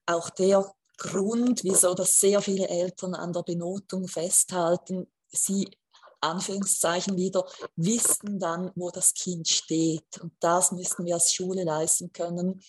auch 0.05 0.29
der 0.29 0.73
Grund, 0.97 1.63
wieso 1.63 1.93
das 1.93 2.17
sehr 2.17 2.41
viele 2.41 2.67
Eltern 2.69 3.15
an 3.15 3.33
der 3.33 3.43
Benotung 3.43 4.07
festhalten. 4.07 5.11
Sie 5.27 5.69
Anführungszeichen 6.21 7.15
wieder, 7.17 7.45
wissen 7.75 8.39
dann, 8.39 8.71
wo 8.75 8.89
das 8.89 9.13
Kind 9.13 9.47
steht. 9.47 10.19
Und 10.21 10.33
das 10.39 10.71
müssen 10.71 11.05
wir 11.05 11.15
als 11.15 11.33
Schule 11.33 11.63
leisten 11.63 12.11
können, 12.11 12.61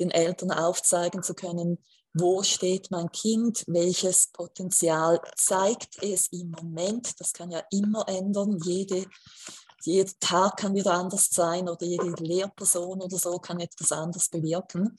den 0.00 0.10
Eltern 0.10 0.50
aufzeigen 0.50 1.22
zu 1.22 1.34
können, 1.34 1.78
wo 2.14 2.42
steht 2.42 2.90
mein 2.90 3.10
Kind, 3.10 3.64
welches 3.66 4.28
Potenzial 4.32 5.20
zeigt 5.36 6.02
es 6.02 6.26
im 6.28 6.50
Moment. 6.50 7.20
Das 7.20 7.32
kann 7.32 7.50
ja 7.50 7.62
immer 7.70 8.08
ändern. 8.08 8.58
Jede, 8.64 9.06
jeder 9.82 10.12
Tag 10.20 10.56
kann 10.58 10.74
wieder 10.74 10.94
anders 10.94 11.28
sein 11.30 11.68
oder 11.68 11.84
jede 11.86 12.10
Lehrperson 12.22 13.00
oder 13.00 13.18
so 13.18 13.38
kann 13.38 13.60
etwas 13.60 13.92
anders 13.92 14.28
bewirken. 14.28 14.96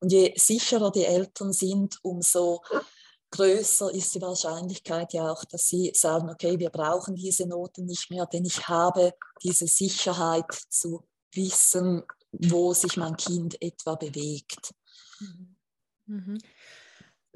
Und 0.00 0.12
je 0.12 0.32
sicherer 0.36 0.90
die 0.90 1.04
Eltern 1.04 1.52
sind, 1.52 1.98
umso 2.02 2.62
größer 3.30 3.92
ist 3.92 4.14
die 4.14 4.22
Wahrscheinlichkeit 4.22 5.12
ja 5.12 5.30
auch, 5.30 5.44
dass 5.44 5.68
sie 5.68 5.92
sagen, 5.94 6.30
okay, 6.30 6.58
wir 6.58 6.70
brauchen 6.70 7.16
diese 7.16 7.46
Noten 7.46 7.86
nicht 7.86 8.10
mehr, 8.10 8.26
denn 8.26 8.44
ich 8.44 8.68
habe 8.68 9.12
diese 9.42 9.66
Sicherheit 9.66 10.50
zu 10.70 11.06
wissen, 11.32 12.02
wo 12.32 12.72
sich 12.72 12.96
mein 12.96 13.16
Kind 13.16 13.60
etwa 13.60 13.94
bewegt. 13.96 14.74
Mhm. 15.20 15.55
Mhm. 16.06 16.38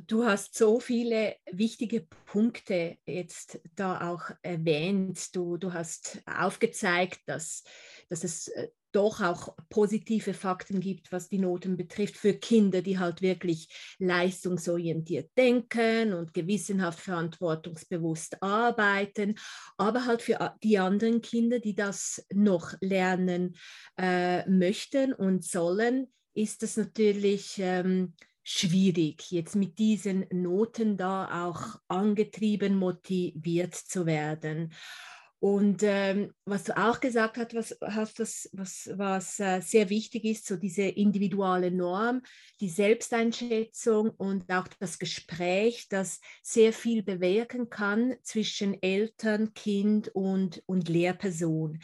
Du 0.06 0.24
hast 0.24 0.56
so 0.56 0.80
viele 0.80 1.36
wichtige 1.52 2.06
Punkte 2.26 2.96
jetzt 3.06 3.60
da 3.76 4.10
auch 4.10 4.30
erwähnt. 4.42 5.34
Du, 5.36 5.56
du 5.56 5.72
hast 5.72 6.22
aufgezeigt, 6.26 7.20
dass, 7.26 7.64
dass 8.08 8.24
es 8.24 8.48
äh, 8.48 8.68
doch 8.92 9.20
auch 9.20 9.54
positive 9.68 10.34
Fakten 10.34 10.80
gibt, 10.80 11.12
was 11.12 11.28
die 11.28 11.38
Noten 11.38 11.76
betrifft, 11.76 12.16
für 12.16 12.34
Kinder, 12.34 12.82
die 12.82 12.98
halt 12.98 13.22
wirklich 13.22 13.68
leistungsorientiert 13.98 15.30
denken 15.36 16.12
und 16.12 16.34
gewissenhaft 16.34 17.00
verantwortungsbewusst 17.00 18.42
arbeiten, 18.42 19.36
aber 19.76 20.06
halt 20.06 20.22
für 20.22 20.56
die 20.62 20.78
anderen 20.78 21.22
Kinder, 21.22 21.60
die 21.60 21.74
das 21.74 22.26
noch 22.32 22.74
lernen 22.80 23.56
äh, 23.96 24.48
möchten 24.48 25.12
und 25.12 25.44
sollen, 25.44 26.12
ist 26.34 26.62
es 26.62 26.76
natürlich 26.76 27.58
ähm, 27.58 28.14
schwierig, 28.42 29.30
jetzt 29.30 29.56
mit 29.56 29.78
diesen 29.78 30.26
Noten 30.30 30.96
da 30.96 31.46
auch 31.46 31.80
angetrieben, 31.88 32.76
motiviert 32.76 33.74
zu 33.74 34.06
werden. 34.06 34.72
Und 35.40 35.82
ähm, 35.82 36.34
was 36.44 36.64
du 36.64 36.76
auch 36.76 37.00
gesagt 37.00 37.38
hast, 37.38 37.54
was, 37.54 37.76
hast 37.80 38.18
das, 38.18 38.50
was, 38.52 38.90
was 38.92 39.40
äh, 39.40 39.62
sehr 39.62 39.88
wichtig 39.88 40.26
ist, 40.26 40.46
so 40.46 40.56
diese 40.56 40.82
individuelle 40.82 41.70
Norm, 41.70 42.20
die 42.60 42.68
Selbsteinschätzung 42.68 44.10
und 44.10 44.52
auch 44.52 44.68
das 44.78 44.98
Gespräch, 44.98 45.88
das 45.88 46.20
sehr 46.42 46.74
viel 46.74 47.02
bewirken 47.02 47.70
kann 47.70 48.16
zwischen 48.22 48.82
Eltern, 48.82 49.54
Kind 49.54 50.08
und, 50.08 50.62
und 50.66 50.90
Lehrperson. 50.90 51.80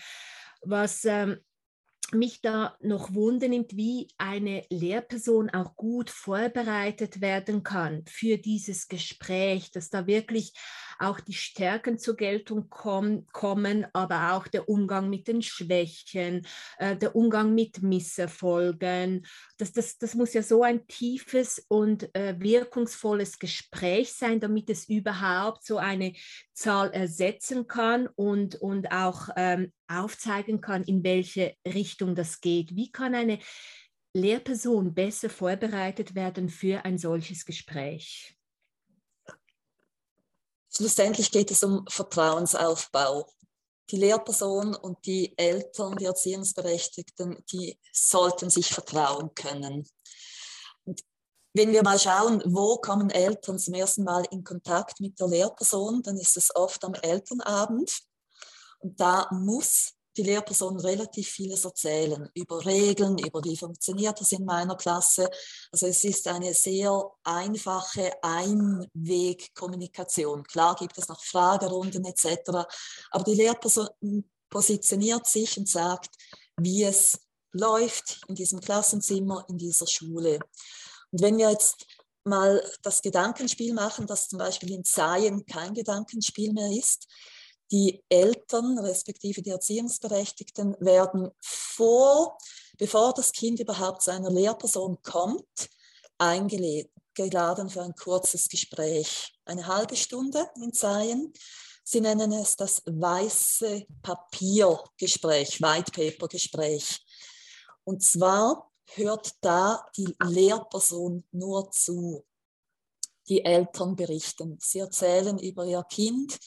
Was 0.60 1.06
ähm, 1.06 1.38
mich 2.12 2.40
da 2.40 2.76
noch 2.80 3.14
wundernimmt, 3.14 3.76
wie 3.76 4.08
eine 4.18 4.64
Lehrperson 4.70 5.50
auch 5.50 5.76
gut 5.76 6.10
vorbereitet 6.10 7.20
werden 7.20 7.62
kann 7.62 8.04
für 8.06 8.38
dieses 8.38 8.88
Gespräch, 8.88 9.70
dass 9.72 9.90
da 9.90 10.06
wirklich 10.06 10.52
auch 10.98 11.20
die 11.20 11.34
Stärken 11.34 11.98
zur 11.98 12.16
Geltung 12.16 12.66
komm, 12.68 13.26
kommen, 13.32 13.86
aber 13.92 14.32
auch 14.32 14.46
der 14.46 14.68
Umgang 14.68 15.08
mit 15.10 15.28
den 15.28 15.42
Schwächen, 15.42 16.46
äh, 16.78 16.96
der 16.96 17.14
Umgang 17.14 17.54
mit 17.54 17.82
Misserfolgen. 17.82 19.26
Das, 19.58 19.72
das, 19.72 19.98
das 19.98 20.14
muss 20.14 20.34
ja 20.34 20.42
so 20.42 20.62
ein 20.62 20.86
tiefes 20.86 21.64
und 21.68 22.14
äh, 22.14 22.34
wirkungsvolles 22.38 23.38
Gespräch 23.38 24.12
sein, 24.12 24.40
damit 24.40 24.70
es 24.70 24.88
überhaupt 24.88 25.64
so 25.64 25.78
eine 25.78 26.12
Zahl 26.52 26.90
ersetzen 26.92 27.66
kann 27.66 28.08
und, 28.14 28.56
und 28.56 28.90
auch 28.92 29.28
ähm, 29.36 29.72
aufzeigen 29.88 30.60
kann, 30.60 30.84
in 30.84 31.02
welche 31.04 31.54
Richtung 31.66 32.14
das 32.14 32.40
geht. 32.40 32.74
Wie 32.74 32.90
kann 32.90 33.14
eine 33.14 33.38
Lehrperson 34.14 34.94
besser 34.94 35.28
vorbereitet 35.28 36.14
werden 36.14 36.48
für 36.48 36.84
ein 36.84 36.98
solches 36.98 37.44
Gespräch? 37.44 38.35
Schlussendlich 40.76 41.30
geht 41.30 41.50
es 41.50 41.64
um 41.64 41.86
Vertrauensaufbau. 41.88 43.26
Die 43.88 43.96
Lehrperson 43.96 44.74
und 44.74 44.98
die 45.06 45.32
Eltern, 45.38 45.96
die 45.96 46.04
Erziehungsberechtigten, 46.04 47.42
die 47.50 47.78
sollten 47.92 48.50
sich 48.50 48.74
vertrauen 48.74 49.34
können. 49.34 49.88
Und 50.84 51.00
wenn 51.54 51.72
wir 51.72 51.82
mal 51.82 51.98
schauen, 51.98 52.42
wo 52.44 52.76
kommen 52.76 53.08
Eltern 53.08 53.58
zum 53.58 53.72
ersten 53.72 54.04
Mal 54.04 54.26
in 54.30 54.44
Kontakt 54.44 55.00
mit 55.00 55.18
der 55.18 55.28
Lehrperson, 55.28 56.02
dann 56.02 56.18
ist 56.18 56.36
es 56.36 56.54
oft 56.54 56.84
am 56.84 56.92
Elternabend. 56.92 57.98
Und 58.80 59.00
da 59.00 59.30
muss 59.32 59.94
die 60.16 60.22
Lehrperson 60.22 60.78
relativ 60.80 61.28
vieles 61.28 61.64
erzählen 61.64 62.28
über 62.34 62.64
Regeln, 62.64 63.18
über 63.18 63.42
wie 63.44 63.56
funktioniert 63.56 64.20
das 64.20 64.32
in 64.32 64.44
meiner 64.44 64.76
Klasse. 64.76 65.30
Also 65.70 65.86
es 65.86 66.02
ist 66.04 66.26
eine 66.28 66.52
sehr 66.54 67.10
einfache 67.24 68.12
Einwegkommunikation. 68.22 70.44
Klar 70.44 70.74
gibt 70.76 70.96
es 70.98 71.08
noch 71.08 71.22
Fragerunden 71.22 72.04
etc., 72.04 72.66
aber 73.10 73.24
die 73.24 73.34
Lehrperson 73.34 73.88
positioniert 74.48 75.26
sich 75.26 75.58
und 75.58 75.68
sagt, 75.68 76.14
wie 76.56 76.84
es 76.84 77.18
läuft 77.52 78.20
in 78.28 78.34
diesem 78.34 78.60
Klassenzimmer, 78.60 79.44
in 79.48 79.58
dieser 79.58 79.86
Schule. 79.86 80.40
Und 81.10 81.22
wenn 81.22 81.38
wir 81.38 81.50
jetzt 81.50 81.86
mal 82.24 82.62
das 82.82 83.02
Gedankenspiel 83.02 83.72
machen, 83.72 84.06
das 84.06 84.28
zum 84.28 84.38
Beispiel 84.38 84.72
in 84.72 84.84
Seien 84.84 85.46
kein 85.46 85.74
Gedankenspiel 85.74 86.52
mehr 86.52 86.70
ist, 86.70 87.06
die 87.70 88.04
Eltern 88.08 88.78
respektive 88.78 89.42
die 89.42 89.50
Erziehungsberechtigten 89.50 90.76
werden 90.78 91.30
vor, 91.40 92.38
bevor 92.78 93.12
das 93.12 93.32
Kind 93.32 93.60
überhaupt 93.60 94.02
zu 94.02 94.12
einer 94.12 94.30
Lehrperson 94.30 94.98
kommt, 95.02 95.68
eingeladen 96.18 97.68
für 97.68 97.82
ein 97.82 97.94
kurzes 97.94 98.48
Gespräch. 98.48 99.32
Eine 99.44 99.66
halbe 99.66 99.96
Stunde 99.96 100.48
in 100.56 100.72
Seien. 100.72 101.32
Sie 101.84 102.00
nennen 102.00 102.32
es 102.32 102.56
das 102.56 102.82
weiße 102.86 103.86
Papiergespräch, 104.02 105.60
White 105.60 105.92
Paper 105.92 106.28
Gespräch. 106.28 107.00
Und 107.84 108.02
zwar 108.02 108.72
hört 108.94 109.32
da 109.40 109.86
die 109.96 110.14
Lehrperson 110.24 111.24
nur 111.32 111.70
zu. 111.70 112.24
Die 113.28 113.44
Eltern 113.44 113.96
berichten. 113.96 114.58
Sie 114.60 114.78
erzählen 114.78 115.38
über 115.38 115.64
ihr 115.64 115.82
Kind, 115.84 116.38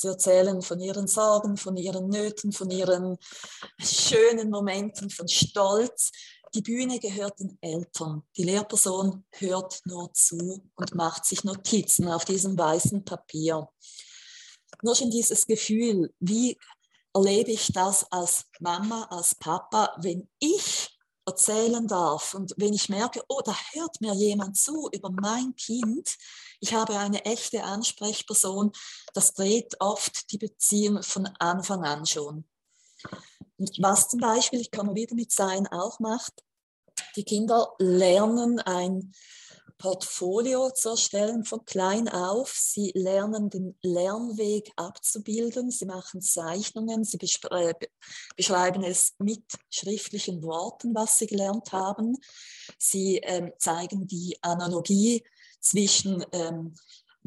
Sie 0.00 0.06
erzählen 0.06 0.62
von 0.62 0.78
ihren 0.78 1.08
Sorgen, 1.08 1.56
von 1.56 1.76
ihren 1.76 2.08
Nöten, 2.08 2.52
von 2.52 2.70
ihren 2.70 3.18
schönen 3.80 4.48
Momenten, 4.48 5.10
von 5.10 5.26
Stolz. 5.26 6.12
Die 6.54 6.62
Bühne 6.62 7.00
gehört 7.00 7.40
den 7.40 7.58
Eltern. 7.60 8.22
Die 8.36 8.44
Lehrperson 8.44 9.24
hört 9.32 9.80
nur 9.86 10.12
zu 10.12 10.62
und 10.76 10.94
macht 10.94 11.24
sich 11.24 11.42
Notizen 11.42 12.06
auf 12.06 12.24
diesem 12.24 12.56
weißen 12.56 13.04
Papier. 13.04 13.68
Nur 14.82 14.94
schon 14.94 15.10
dieses 15.10 15.44
Gefühl, 15.48 16.14
wie 16.20 16.56
erlebe 17.12 17.50
ich 17.50 17.72
das 17.72 18.06
als 18.12 18.44
Mama, 18.60 19.08
als 19.10 19.34
Papa, 19.34 19.96
wenn 20.00 20.28
ich 20.38 20.96
erzählen 21.28 21.86
darf 21.86 22.34
und 22.34 22.54
wenn 22.56 22.72
ich 22.72 22.88
merke, 22.88 23.22
oh, 23.28 23.40
da 23.44 23.54
hört 23.72 24.00
mir 24.00 24.14
jemand 24.14 24.56
zu 24.56 24.88
über 24.92 25.10
mein 25.10 25.54
Kind, 25.56 26.16
ich 26.60 26.74
habe 26.74 26.98
eine 26.98 27.24
echte 27.24 27.62
Ansprechperson, 27.62 28.72
das 29.14 29.34
dreht 29.34 29.76
oft 29.80 30.32
die 30.32 30.38
Beziehung 30.38 31.02
von 31.02 31.26
Anfang 31.38 31.84
an 31.84 32.06
schon. 32.06 32.44
Und 33.58 33.76
was 33.80 34.08
zum 34.08 34.20
Beispiel, 34.20 34.60
ich 34.60 34.70
komme 34.70 34.94
wieder 34.94 35.14
mit 35.14 35.30
Sein 35.30 35.66
auch 35.66 36.00
macht, 36.00 36.42
die 37.16 37.24
Kinder 37.24 37.74
lernen 37.78 38.58
ein 38.60 39.12
Portfolio 39.78 40.70
zu 40.70 40.90
erstellen 40.90 41.44
von 41.44 41.64
klein 41.64 42.08
auf. 42.08 42.52
Sie 42.52 42.90
lernen 42.94 43.48
den 43.48 43.78
Lernweg 43.82 44.72
abzubilden. 44.76 45.70
Sie 45.70 45.86
machen 45.86 46.20
Zeichnungen. 46.20 47.04
Sie 47.04 47.16
beschreiben 47.16 48.82
es 48.82 49.14
mit 49.18 49.44
schriftlichen 49.70 50.42
Worten, 50.42 50.94
was 50.94 51.18
sie 51.18 51.26
gelernt 51.26 51.72
haben. 51.72 52.16
Sie 52.76 53.18
ähm, 53.18 53.52
zeigen 53.58 54.06
die 54.06 54.36
Analogie 54.42 55.24
zwischen 55.60 56.24
ähm, 56.32 56.74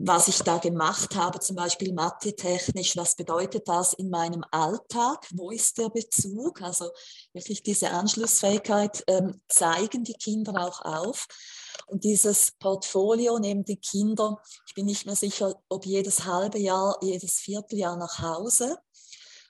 was 0.04 0.28
ich 0.28 0.40
da 0.40 0.58
gemacht 0.58 1.16
habe, 1.16 1.40
zum 1.40 1.56
Beispiel 1.56 1.94
mathe-technisch, 1.94 2.98
was 2.98 3.16
bedeutet 3.16 3.68
das 3.68 3.94
in 3.94 4.10
meinem 4.10 4.44
Alltag, 4.50 5.28
wo 5.32 5.52
ist 5.52 5.78
der 5.78 5.90
Bezug, 5.90 6.62
also 6.62 6.90
wirklich 7.34 7.62
diese 7.62 7.92
Anschlussfähigkeit 7.92 9.04
ähm, 9.08 9.42
zeigen 9.48 10.04
die 10.04 10.14
Kinder 10.14 10.66
auch 10.66 10.82
auf. 10.82 11.28
Und 11.88 12.04
dieses 12.04 12.52
Portfolio 12.52 13.40
nehmen 13.40 13.66
die 13.66 13.78
Kinder, 13.78 14.42
ich 14.68 14.74
bin 14.74 14.86
nicht 14.86 15.06
mehr 15.06 15.16
sicher, 15.16 15.62
ob 15.70 15.86
jedes 15.86 16.26
halbe 16.26 16.60
Jahr, 16.60 16.98
jedes 17.02 17.40
Vierteljahr 17.40 17.98
nach 17.98 18.20
Hause. 18.20 18.78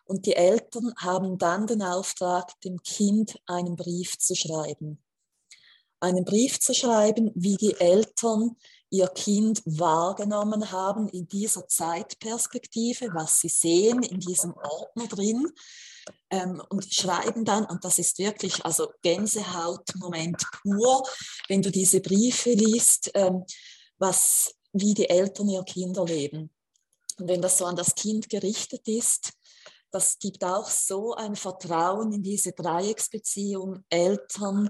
Und 0.05 0.25
die 0.25 0.35
Eltern 0.35 0.93
haben 0.97 1.37
dann 1.37 1.67
den 1.67 1.81
Auftrag, 1.81 2.59
dem 2.61 2.81
Kind 2.83 3.39
einen 3.45 3.75
Brief 3.75 4.17
zu 4.17 4.35
schreiben. 4.35 5.01
Einen 5.99 6.25
Brief 6.25 6.59
zu 6.59 6.73
schreiben, 6.73 7.31
wie 7.35 7.55
die 7.55 7.79
Eltern 7.79 8.57
ihr 8.89 9.07
Kind 9.07 9.61
wahrgenommen 9.65 10.71
haben 10.71 11.07
in 11.09 11.27
dieser 11.27 11.67
Zeitperspektive, 11.67 13.09
was 13.13 13.39
sie 13.39 13.47
sehen 13.47 14.03
in 14.03 14.19
diesem 14.19 14.53
Ordner 14.53 15.07
drin 15.07 15.47
ähm, 16.29 16.61
und 16.69 16.93
schreiben 16.93 17.45
dann, 17.45 17.65
und 17.65 17.83
das 17.83 17.99
ist 17.99 18.19
wirklich 18.19 18.63
also 18.65 18.91
Gänsehautmoment 19.01 20.43
pur, 20.61 21.03
wenn 21.47 21.61
du 21.61 21.71
diese 21.71 22.01
Briefe 22.01 22.51
liest, 22.51 23.11
ähm, 23.13 23.43
was, 23.97 24.55
wie 24.73 24.93
die 24.93 25.09
Eltern 25.09 25.49
ihr 25.49 25.63
Kinder 25.63 26.05
leben. 26.05 26.49
Und 27.17 27.27
wenn 27.27 27.41
das 27.41 27.57
so 27.57 27.65
an 27.65 27.75
das 27.75 27.93
Kind 27.95 28.29
gerichtet 28.29 28.87
ist, 28.87 29.33
das 29.91 30.17
gibt 30.19 30.43
auch 30.43 30.69
so 30.69 31.13
ein 31.13 31.35
Vertrauen 31.35 32.13
in 32.13 32.23
diese 32.23 32.53
Dreiecksbeziehung 32.53 33.83
Eltern, 33.89 34.69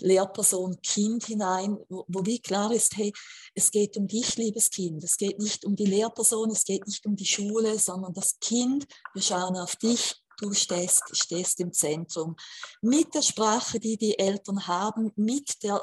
Lehrperson, 0.00 0.80
Kind 0.82 1.26
hinein, 1.26 1.78
wo, 1.88 2.04
wo 2.08 2.26
wie 2.26 2.40
klar 2.40 2.72
ist, 2.72 2.96
hey, 2.96 3.12
es 3.54 3.70
geht 3.70 3.96
um 3.96 4.08
dich, 4.08 4.36
liebes 4.36 4.70
Kind. 4.70 5.04
Es 5.04 5.16
geht 5.16 5.38
nicht 5.38 5.64
um 5.64 5.76
die 5.76 5.86
Lehrperson, 5.86 6.50
es 6.50 6.64
geht 6.64 6.86
nicht 6.86 7.06
um 7.06 7.14
die 7.14 7.26
Schule, 7.26 7.78
sondern 7.78 8.12
das 8.12 8.38
Kind. 8.40 8.86
Wir 9.12 9.22
schauen 9.22 9.56
auf 9.56 9.76
dich, 9.76 10.16
du 10.38 10.52
stehst, 10.52 11.02
stehst 11.12 11.60
im 11.60 11.72
Zentrum. 11.72 12.36
Mit 12.80 13.14
der 13.14 13.22
Sprache, 13.22 13.80
die 13.80 13.96
die 13.96 14.18
Eltern 14.18 14.66
haben, 14.66 15.12
mit, 15.16 15.62
der, 15.62 15.80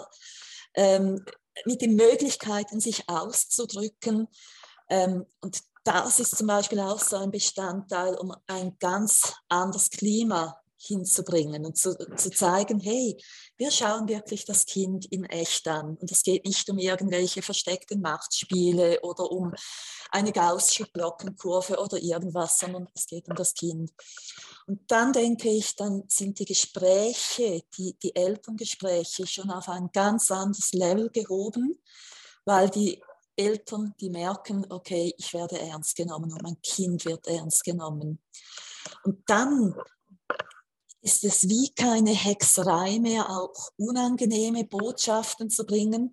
ähm, 0.75 1.25
mit 1.65 1.81
den 1.81 1.95
Möglichkeiten, 1.95 2.79
sich 2.79 3.07
auszudrücken. 3.09 4.27
Ähm, 4.89 5.25
und 5.41 5.59
das 5.83 6.19
ist 6.19 6.37
zum 6.37 6.47
Beispiel 6.47 6.79
auch 6.79 6.99
so 6.99 7.17
ein 7.17 7.31
Bestandteil, 7.31 8.15
um 8.15 8.33
ein 8.47 8.77
ganz 8.79 9.33
anderes 9.49 9.89
Klima 9.89 10.60
hinzubringen 10.81 11.65
und 11.65 11.77
zu, 11.77 11.95
zu 12.15 12.29
zeigen, 12.31 12.79
hey, 12.79 13.17
wir 13.57 13.71
schauen 13.71 14.07
wirklich 14.07 14.45
das 14.45 14.65
Kind 14.65 15.05
in 15.05 15.25
echt 15.25 15.67
an. 15.67 15.97
Und 15.97 16.11
es 16.11 16.23
geht 16.23 16.45
nicht 16.45 16.69
um 16.69 16.77
irgendwelche 16.77 17.41
versteckten 17.41 18.01
Machtspiele 18.01 18.99
oder 19.01 19.31
um 19.31 19.53
eine 20.11 20.31
gaussische 20.31 20.85
Glockenkurve 20.91 21.79
oder 21.79 21.97
irgendwas, 21.97 22.57
sondern 22.57 22.87
es 22.95 23.05
geht 23.05 23.27
um 23.29 23.35
das 23.35 23.53
Kind. 23.53 23.91
Und 24.65 24.89
dann 24.89 25.13
denke 25.13 25.49
ich, 25.49 25.75
dann 25.75 26.03
sind 26.07 26.39
die 26.39 26.45
Gespräche, 26.45 27.61
die, 27.77 27.95
die 28.01 28.15
Elterngespräche 28.15 29.27
schon 29.27 29.51
auf 29.51 29.69
ein 29.69 29.89
ganz 29.93 30.31
anderes 30.31 30.73
Level 30.73 31.09
gehoben, 31.09 31.79
weil 32.45 32.69
die 32.69 33.01
Eltern, 33.35 33.93
die 33.99 34.09
merken, 34.09 34.65
okay, 34.69 35.13
ich 35.17 35.33
werde 35.33 35.59
ernst 35.59 35.95
genommen 35.95 36.31
und 36.31 36.43
mein 36.43 36.61
Kind 36.61 37.05
wird 37.05 37.27
ernst 37.27 37.63
genommen. 37.63 38.19
Und 39.03 39.29
dann 39.29 39.75
ist 41.01 41.23
es 41.23 41.47
wie 41.49 41.73
keine 41.73 42.11
Hexerei 42.11 42.99
mehr, 42.99 43.29
auch 43.29 43.71
unangenehme 43.77 44.63
Botschaften 44.65 45.49
zu 45.49 45.65
bringen, 45.65 46.11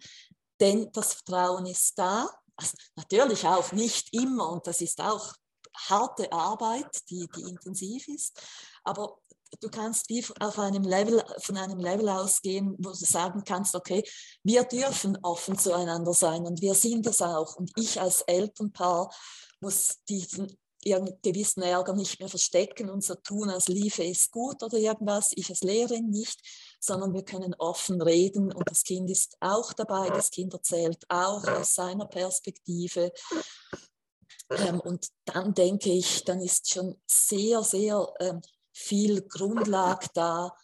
denn 0.60 0.90
das 0.92 1.14
Vertrauen 1.14 1.66
ist 1.66 1.98
da. 1.98 2.28
Also 2.56 2.72
natürlich 2.96 3.46
auch 3.46 3.72
nicht 3.72 4.12
immer 4.12 4.50
und 4.50 4.66
das 4.66 4.80
ist 4.80 5.00
auch 5.00 5.34
harte 5.76 6.32
Arbeit, 6.32 6.88
die, 7.08 7.28
die 7.36 7.42
intensiv 7.42 8.08
ist, 8.08 8.40
aber 8.82 9.18
du 9.60 9.68
kannst 9.68 10.08
wie 10.08 10.24
auf 10.40 10.58
einem 10.58 10.82
Level, 10.82 11.22
von 11.38 11.56
einem 11.56 11.78
Level 11.78 12.08
ausgehen, 12.08 12.74
wo 12.78 12.90
du 12.90 12.94
sagen 12.96 13.44
kannst, 13.44 13.74
okay, 13.74 14.02
wir 14.42 14.64
dürfen 14.64 15.16
offen 15.22 15.58
zueinander 15.58 16.12
sein 16.12 16.44
und 16.46 16.60
wir 16.60 16.74
sind 16.74 17.06
es 17.06 17.22
auch. 17.22 17.56
Und 17.56 17.70
ich 17.76 18.00
als 18.00 18.22
Elternpaar 18.22 19.12
muss 19.60 19.98
diesen 20.08 20.58
ihren 20.84 21.20
gewissen 21.22 21.62
Ärger 21.62 21.94
nicht 21.94 22.20
mehr 22.20 22.28
verstecken 22.28 22.88
und 22.88 23.04
so 23.04 23.14
tun, 23.14 23.50
als 23.50 23.68
liefe 23.68 24.04
es 24.04 24.30
gut 24.30 24.62
oder 24.62 24.78
irgendwas. 24.78 25.32
Ich 25.34 25.50
als 25.50 25.62
Lehrerin 25.62 26.10
nicht, 26.10 26.40
sondern 26.80 27.14
wir 27.14 27.24
können 27.24 27.54
offen 27.58 28.00
reden 28.00 28.52
und 28.52 28.68
das 28.70 28.84
Kind 28.84 29.10
ist 29.10 29.36
auch 29.40 29.72
dabei, 29.72 30.08
das 30.10 30.30
Kind 30.30 30.54
erzählt 30.54 31.04
auch 31.08 31.46
aus 31.46 31.74
seiner 31.74 32.06
Perspektive. 32.06 33.12
Ähm, 34.50 34.80
und 34.80 35.08
dann 35.24 35.52
denke 35.52 35.90
ich, 35.90 36.24
dann 36.24 36.40
ist 36.40 36.72
schon 36.72 37.00
sehr, 37.06 37.62
sehr 37.62 38.12
ähm, 38.20 38.40
viel 38.72 39.22
Grundlage 39.22 40.06
da, 40.14 40.54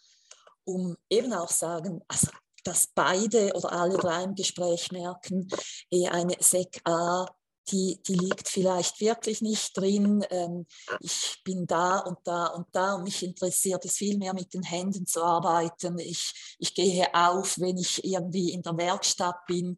um 0.63 0.95
eben 1.09 1.33
auch 1.33 1.51
sagen, 1.51 2.01
also, 2.07 2.27
dass 2.63 2.87
beide 2.87 3.53
oder 3.53 3.71
alle 3.73 3.97
drei 3.97 4.23
im 4.23 4.33
Gespräch 4.33 4.91
merken, 4.91 5.47
eh 5.91 6.07
eine 6.07 6.35
SEC 6.39 6.81
A 6.85 7.27
die, 7.69 8.01
die 8.07 8.15
liegt 8.15 8.47
vielleicht 8.47 8.99
wirklich 9.01 9.41
nicht 9.41 9.75
drin. 9.75 10.25
Ähm, 10.29 10.65
ich 10.99 11.41
bin 11.43 11.65
da 11.65 11.99
und 11.99 12.19
da 12.23 12.47
und 12.47 12.67
da 12.71 12.95
und 12.95 13.03
mich 13.03 13.23
interessiert 13.23 13.83
es 13.85 13.97
viel 13.97 14.17
mehr 14.17 14.33
mit 14.33 14.53
den 14.53 14.63
Händen 14.63 15.05
zu 15.05 15.23
arbeiten. 15.23 15.97
Ich, 15.99 16.55
ich 16.59 16.73
gehe 16.73 17.07
auf, 17.13 17.59
wenn 17.59 17.77
ich 17.77 18.03
irgendwie 18.03 18.51
in 18.51 18.61
der 18.61 18.77
Werkstatt 18.77 19.45
bin. 19.47 19.77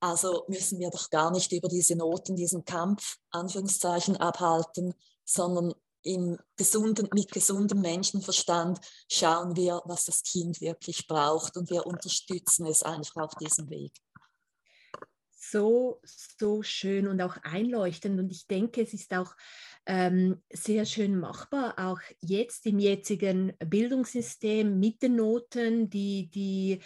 Also 0.00 0.44
müssen 0.48 0.78
wir 0.78 0.90
doch 0.90 1.10
gar 1.10 1.30
nicht 1.30 1.52
über 1.52 1.68
diese 1.68 1.96
Noten, 1.96 2.36
diesen 2.36 2.64
Kampf, 2.64 3.16
Anführungszeichen, 3.30 4.16
abhalten, 4.16 4.94
sondern 5.24 5.74
in 6.04 6.36
gesunden, 6.56 7.08
mit 7.14 7.30
gesundem 7.30 7.80
Menschenverstand 7.80 8.80
schauen 9.08 9.54
wir, 9.56 9.80
was 9.84 10.06
das 10.06 10.22
Kind 10.24 10.60
wirklich 10.60 11.06
braucht 11.06 11.56
und 11.56 11.70
wir 11.70 11.86
unterstützen 11.86 12.66
es 12.66 12.82
einfach 12.82 13.22
auf 13.22 13.34
diesem 13.36 13.70
Weg 13.70 13.92
so, 15.52 16.00
so 16.04 16.62
schön 16.62 17.06
und 17.06 17.20
auch 17.20 17.36
einleuchtend. 17.42 18.18
Und 18.18 18.32
ich 18.32 18.46
denke, 18.46 18.82
es 18.82 18.92
ist 18.94 19.14
auch 19.14 19.36
ähm, 19.86 20.40
sehr 20.50 20.86
schön 20.86 21.18
machbar, 21.18 21.74
auch 21.78 22.00
jetzt 22.20 22.66
im 22.66 22.78
jetzigen 22.78 23.52
Bildungssystem 23.58 24.78
mit 24.78 25.02
den 25.02 25.16
Noten, 25.16 25.90
die, 25.90 26.30
die, 26.30 26.80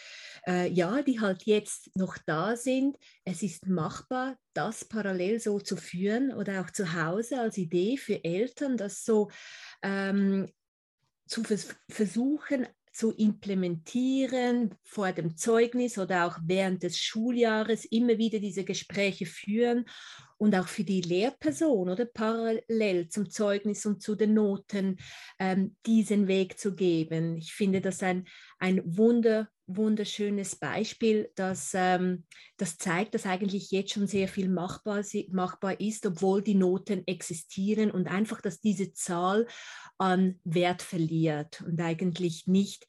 äh, 0.46 0.68
ja, 0.70 1.02
die 1.02 1.20
halt 1.20 1.44
jetzt 1.44 1.94
noch 1.96 2.16
da 2.26 2.57
sind. 2.57 2.98
Es 3.24 3.42
ist 3.42 3.66
machbar, 3.66 4.37
das 4.55 4.85
parallel 4.85 5.40
so 5.40 5.61
zu 5.61 5.76
führen 5.76 6.33
oder 6.33 6.62
auch 6.62 6.70
zu 6.70 6.94
Hause 6.94 7.40
als 7.40 7.59
Idee 7.59 7.96
für 7.96 8.24
Eltern, 8.24 8.76
das 8.76 9.05
so 9.05 9.31
ähm, 9.83 10.50
zu 11.26 11.44
vers 11.44 11.76
versuchen, 11.88 12.66
zu 12.96 13.12
implementieren 13.12 14.74
vor 14.82 15.12
dem 15.12 15.37
Zeugnis 15.37 15.98
oder 15.98 16.24
auch 16.24 16.38
während 16.42 16.82
des 16.82 16.98
Schuljahres 16.98 17.85
immer 17.85 18.16
wieder 18.16 18.38
diese 18.38 18.64
Gespräche 18.64 19.26
führen 19.26 19.85
und 20.38 20.54
auch 20.54 20.66
für 20.66 20.82
die 20.82 21.02
Lehrperson 21.02 21.90
oder 21.90 22.06
parallel 22.06 23.09
zum 23.11 23.28
Zeugnis 23.28 23.85
und 23.85 24.02
zu 24.02 24.14
den 24.14 24.32
Noten 24.32 24.96
ähm, 25.38 25.76
diesen 25.85 26.26
Weg 26.26 26.59
zu 26.59 26.74
geben. 26.74 27.37
Ich 27.37 27.52
finde 27.52 27.82
das 27.82 28.02
ein, 28.02 28.26
ein 28.59 28.80
wunder, 28.85 29.50
wunderschönes 29.66 30.57
Beispiel, 30.57 31.31
das, 31.35 31.72
ähm, 31.74 32.24
das 32.57 32.79
zeigt, 32.79 33.14
dass 33.14 33.26
eigentlich 33.26 33.70
jetzt 33.70 33.92
schon 33.92 34.07
sehr 34.07 34.29
viel 34.29 34.48
machbar, 34.48 35.02
machbar 35.31 35.81
ist, 35.81 36.07
obwohl 36.07 36.42
die 36.42 36.55
Noten 36.55 37.07
existieren 37.07 37.90
und 37.90 38.07
einfach, 38.07 38.40
dass 38.40 38.61
diese 38.61 38.92
Zahl 38.92 39.46
an 39.98 40.38
Wert 40.44 40.83
verliert 40.83 41.62
und 41.62 41.81
eigentlich 41.81 42.46
nicht 42.46 42.87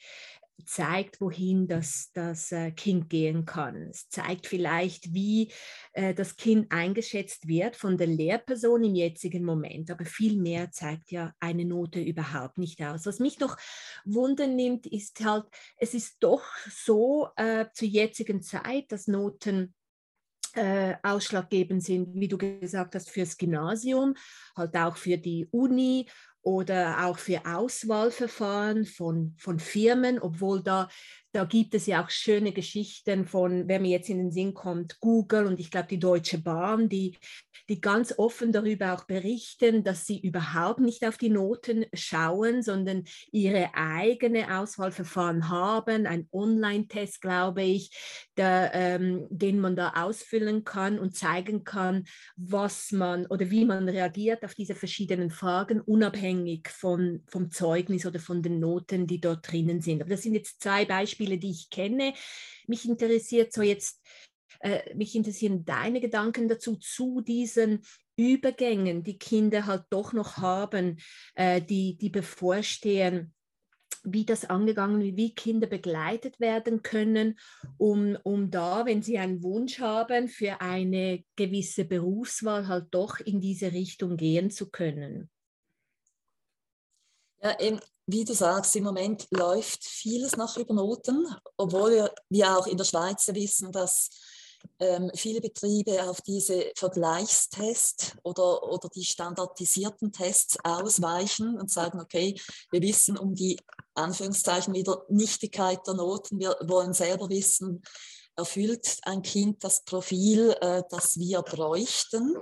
zeigt, 0.66 1.22
wohin 1.22 1.68
das, 1.68 2.12
das 2.14 2.52
äh, 2.52 2.72
Kind 2.72 3.10
gehen 3.10 3.46
kann. 3.46 3.90
Es 3.90 4.10
zeigt 4.10 4.48
vielleicht, 4.48 5.14
wie 5.14 5.52
äh, 5.94 6.14
das 6.14 6.36
Kind 6.36 6.72
eingeschätzt 6.72 7.48
wird 7.48 7.76
von 7.76 7.98
der 7.98 8.08
Lehrperson 8.08 8.84
im 8.84 8.96
jetzigen 8.96 9.44
Moment, 9.44 9.92
aber 9.92 10.06
viel 10.06 10.38
mehr 10.38 10.72
zeigt 10.72 11.12
ja 11.12 11.34
eine 11.40 11.66
Note 11.66 12.02
überhaupt 12.02 12.58
nicht 12.58 12.82
aus. 12.84 13.06
Was 13.06 13.20
mich 13.20 13.40
noch 13.40 13.58
wundern 14.06 14.56
nimmt, 14.56 14.88
ist 14.88 15.24
halt, 15.24 15.46
es 15.78 15.94
ist 15.94 16.18
doch 16.20 16.44
so 16.70 17.30
äh, 17.36 17.66
zur 17.74 17.88
jetzigen 17.88 18.42
Zeit, 18.42 18.92
dass 18.92 19.08
Noten 19.08 19.74
äh, 20.54 20.96
ausschlaggebend 21.04 21.84
sind, 21.84 22.16
wie 22.16 22.28
du 22.28 22.38
gesagt 22.38 22.96
hast, 22.96 23.10
fürs 23.10 23.38
Gymnasium, 23.38 24.16
halt 24.56 24.76
auch 24.76 24.98
für 24.98 25.18
die 25.18 25.48
Uni 25.52 26.08
oder 26.48 27.06
auch 27.06 27.18
für 27.18 27.42
Auswahlverfahren 27.46 28.86
von, 28.86 29.36
von 29.38 29.60
Firmen, 29.60 30.18
obwohl 30.18 30.64
da 30.64 30.88
da 31.38 31.46
gibt 31.46 31.76
es 31.76 31.86
ja 31.86 32.04
auch 32.04 32.10
schöne 32.10 32.52
Geschichten 32.52 33.28
von, 33.28 33.68
wenn 33.68 33.84
mir 33.84 33.92
jetzt 33.92 34.10
in 34.10 34.18
den 34.18 34.32
Sinn 34.32 34.56
kommt, 34.56 35.00
Google 35.00 35.46
und 35.46 35.60
ich 35.60 35.70
glaube 35.70 35.88
die 35.88 36.00
Deutsche 36.00 36.40
Bahn, 36.40 36.90
die, 36.90 37.16
die 37.70 37.80
ganz 37.80 38.16
offen 38.18 38.52
darüber 38.52 38.94
auch 38.94 39.04
berichten, 39.04 39.84
dass 39.84 40.08
sie 40.08 40.20
überhaupt 40.20 40.80
nicht 40.80 41.06
auf 41.06 41.20
die 41.20 41.30
Noten 41.30 41.86
schauen, 41.94 42.64
sondern 42.64 43.04
ihre 43.32 43.70
eigene 43.76 44.58
Auswahlverfahren 44.58 45.50
haben, 45.50 46.08
ein 46.08 46.28
Online-Test, 46.32 47.22
glaube 47.22 47.62
ich, 47.62 47.92
der, 48.36 48.72
ähm, 48.74 49.28
den 49.30 49.60
man 49.60 49.76
da 49.76 49.94
ausfüllen 49.96 50.64
kann 50.64 50.98
und 50.98 51.16
zeigen 51.16 51.64
kann, 51.64 52.06
was 52.36 52.92
man 52.92 53.28
oder 53.28 53.52
wie 53.52 53.66
man 53.66 53.88
reagiert 53.88 54.44
auf 54.44 54.56
diese 54.56 54.74
verschiedenen 54.74 55.30
Fragen, 55.30 55.82
unabhängig 55.82 56.70
von, 56.70 57.24
vom 57.28 57.52
Zeugnis 57.52 58.08
oder 58.08 58.20
von 58.20 58.42
den 58.42 58.60
Noten, 58.60 59.06
die 59.06 59.22
dort 59.22 59.52
drinnen 59.52 59.82
sind. 59.82 60.02
Aber 60.02 60.10
das 60.10 60.24
sind 60.24 60.34
jetzt 60.34 60.62
zwei 60.62 60.84
Beispiele, 60.86 61.27
Beispiele, 61.28 61.38
die 61.38 61.52
ich 61.52 61.70
kenne. 61.70 62.14
Mich 62.68 62.88
interessiert 62.88 63.54
so 63.54 63.62
jetzt, 63.62 64.02
äh, 64.60 64.94
mich 64.96 65.16
interessieren 65.16 65.66
deine 65.66 66.02
Gedanken 66.02 66.48
dazu, 66.48 66.76
zu 66.78 67.22
diesen 67.22 67.82
Übergängen, 68.16 69.04
die 69.04 69.18
Kinder 69.18 69.66
halt 69.66 69.84
doch 69.90 70.14
noch 70.14 70.38
haben, 70.38 70.98
äh, 71.36 71.62
die, 71.62 71.98
die 71.98 72.10
bevorstehen 72.10 73.34
wie 74.10 74.24
das 74.24 74.46
angegangen 74.46 75.02
wird, 75.02 75.18
wie 75.18 75.36
Kinder 75.36 75.68
begleitet 75.68 76.40
werden 76.40 76.82
können, 76.82 77.38
um, 77.78 78.18
um 78.24 78.50
da, 78.50 78.86
wenn 78.86 79.02
sie 79.02 79.18
einen 79.18 79.44
Wunsch 79.44 79.80
haben, 79.80 80.30
für 80.30 80.62
eine 80.62 81.26
gewisse 81.36 81.84
Berufswahl 81.84 82.70
halt 82.70 82.88
doch 82.92 83.20
in 83.20 83.42
diese 83.42 83.74
Richtung 83.74 84.16
gehen 84.16 84.50
zu 84.50 84.70
können. 84.70 85.30
Ja, 87.42 87.60
eben, 87.60 87.82
wie 88.08 88.24
du 88.24 88.34
sagst, 88.34 88.76
im 88.78 88.86
Moment 88.86 89.28
läuft 89.32 89.84
vieles 89.84 90.38
noch 90.38 90.56
über 90.58 90.74
Noten, 90.74 91.28
obwohl 91.58 92.10
wir 92.30 92.58
auch 92.58 92.66
in 92.66 92.78
der 92.78 92.86
Schweiz 92.86 93.28
wissen, 93.28 93.72
dass 93.72 94.10
ähm, 94.80 95.12
viele 95.14 95.42
Betriebe 95.42 96.10
auf 96.10 96.22
diese 96.22 96.72
Vergleichstests 96.76 98.14
oder, 98.24 98.64
oder 98.64 98.90
die 98.90 99.04
standardisierten 99.04 100.14
Tests 100.14 100.58
ausweichen 100.64 101.60
und 101.60 101.70
sagen, 101.70 102.00
okay, 102.00 102.40
wir 102.72 102.82
wissen 102.82 103.18
um 103.18 103.36
die 103.36 103.60
Anführungszeichen 103.94 104.74
wieder 104.74 105.06
Nichtigkeit 105.10 105.86
der 105.86 105.96
Noten, 105.96 106.40
wir 106.40 106.58
wollen 106.62 106.94
selber 106.94 107.30
wissen, 107.30 107.84
erfüllt 108.38 109.00
ein 109.02 109.22
Kind 109.22 109.64
das 109.64 109.84
Profil, 109.84 110.56
äh, 110.62 110.84
das 110.90 111.18
wir 111.18 111.42
bräuchten. 111.42 112.36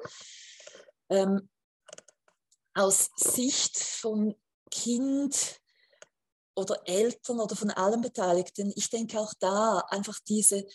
Ähm, 1.10 1.50
aus 2.76 3.10
Sicht 3.16 3.80
von 3.80 4.36
Kind 4.76 5.60
oder 6.56 6.78
Eltern 6.86 7.40
oder 7.40 7.56
von 7.56 7.72
allen 7.72 8.02
Beteiligten. 8.02 8.74
Ich 8.76 8.90
denke 8.90 9.20
auch 9.20 9.34
da 9.40 9.80
einfach 9.90 10.20
diese 10.28 10.66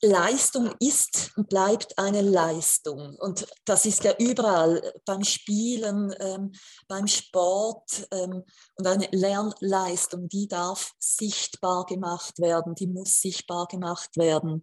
Leistung 0.00 0.74
ist 0.78 1.32
und 1.36 1.48
bleibt 1.48 1.98
eine 1.98 2.22
Leistung. 2.22 3.16
Und 3.16 3.48
das 3.64 3.84
ist 3.84 4.04
ja 4.04 4.14
überall 4.18 4.92
beim 5.04 5.24
Spielen, 5.24 6.14
ähm, 6.20 6.52
beim 6.86 7.08
Sport. 7.08 8.06
Ähm, 8.12 8.44
und 8.76 8.86
eine 8.86 9.08
Lernleistung, 9.10 10.28
die 10.28 10.46
darf 10.46 10.92
sichtbar 11.00 11.84
gemacht 11.84 12.38
werden, 12.38 12.76
die 12.76 12.86
muss 12.86 13.20
sichtbar 13.20 13.66
gemacht 13.66 14.16
werden. 14.16 14.62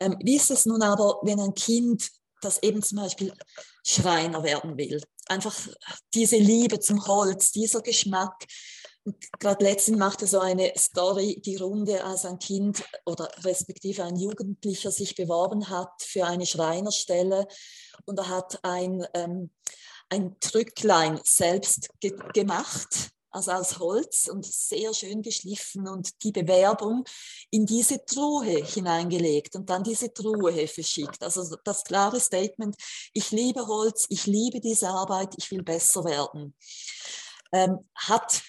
Ähm, 0.00 0.16
wie 0.22 0.36
ist 0.36 0.50
es 0.50 0.64
nun 0.64 0.82
aber, 0.82 1.20
wenn 1.22 1.40
ein 1.40 1.54
Kind, 1.54 2.10
das 2.40 2.62
eben 2.62 2.82
zum 2.82 2.98
Beispiel 2.98 3.34
Schreiner 3.86 4.42
werden 4.42 4.78
will, 4.78 5.02
einfach 5.28 5.54
diese 6.12 6.36
Liebe 6.36 6.80
zum 6.80 7.06
Holz, 7.06 7.52
dieser 7.52 7.82
Geschmack, 7.82 8.46
gerade 9.38 9.64
letztens 9.64 9.98
machte 9.98 10.26
so 10.26 10.40
eine 10.40 10.72
Story 10.76 11.40
die 11.44 11.56
Runde, 11.56 12.04
als 12.04 12.24
ein 12.24 12.38
Kind 12.38 12.84
oder 13.04 13.28
respektive 13.44 14.04
ein 14.04 14.16
Jugendlicher 14.16 14.90
sich 14.90 15.14
beworben 15.14 15.68
hat 15.68 16.02
für 16.02 16.24
eine 16.26 16.46
Schreinerstelle. 16.46 17.46
Und 18.06 18.18
er 18.18 18.28
hat 18.28 18.58
ein, 18.62 19.06
ähm, 19.14 19.50
ein 20.08 20.36
Trücklein 20.40 21.20
selbst 21.24 21.88
ge 22.00 22.14
gemacht 22.32 23.13
also 23.34 23.50
aus 23.50 23.78
Holz 23.80 24.28
und 24.28 24.46
sehr 24.46 24.94
schön 24.94 25.20
geschliffen 25.20 25.88
und 25.88 26.22
die 26.22 26.30
Bewerbung 26.30 27.04
in 27.50 27.66
diese 27.66 28.04
Truhe 28.04 28.64
hineingelegt 28.64 29.56
und 29.56 29.68
dann 29.68 29.82
diese 29.82 30.14
Truhe 30.14 30.68
verschickt. 30.68 31.22
Also 31.22 31.56
das 31.64 31.82
klare 31.82 32.20
Statement, 32.20 32.76
ich 33.12 33.32
liebe 33.32 33.66
Holz, 33.66 34.06
ich 34.08 34.26
liebe 34.26 34.60
diese 34.60 34.88
Arbeit, 34.88 35.34
ich 35.36 35.50
will 35.50 35.62
besser 35.62 36.04
werden. 36.04 36.54
Ähm, 37.52 37.88
hat 37.94 38.42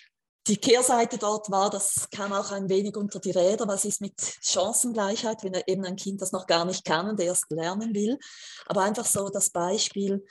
die 0.48 0.58
Kehrseite 0.58 1.17
dort 1.17 1.50
war, 1.50 1.71
das 1.71 2.08
kam 2.12 2.32
auch 2.32 2.52
ein 2.52 2.69
wenig 2.69 2.95
unter 2.95 3.19
die 3.19 3.32
Räder, 3.32 3.67
was 3.67 3.86
ist 3.86 4.02
mit 4.02 4.13
Chancengleichheit, 4.41 5.43
wenn 5.43 5.60
eben 5.65 5.84
ein 5.86 5.95
Kind 5.95 6.21
das 6.21 6.32
noch 6.32 6.45
gar 6.45 6.65
nicht 6.65 6.86
kann 6.86 7.10
und 7.10 7.19
erst 7.19 7.50
lernen 7.50 7.95
will. 7.95 8.19
Aber 8.67 8.84
einfach 8.84 9.06
so 9.06 9.30
das 9.30 9.50
Beispiel, 9.50 10.24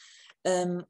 ähm, 0.45 0.85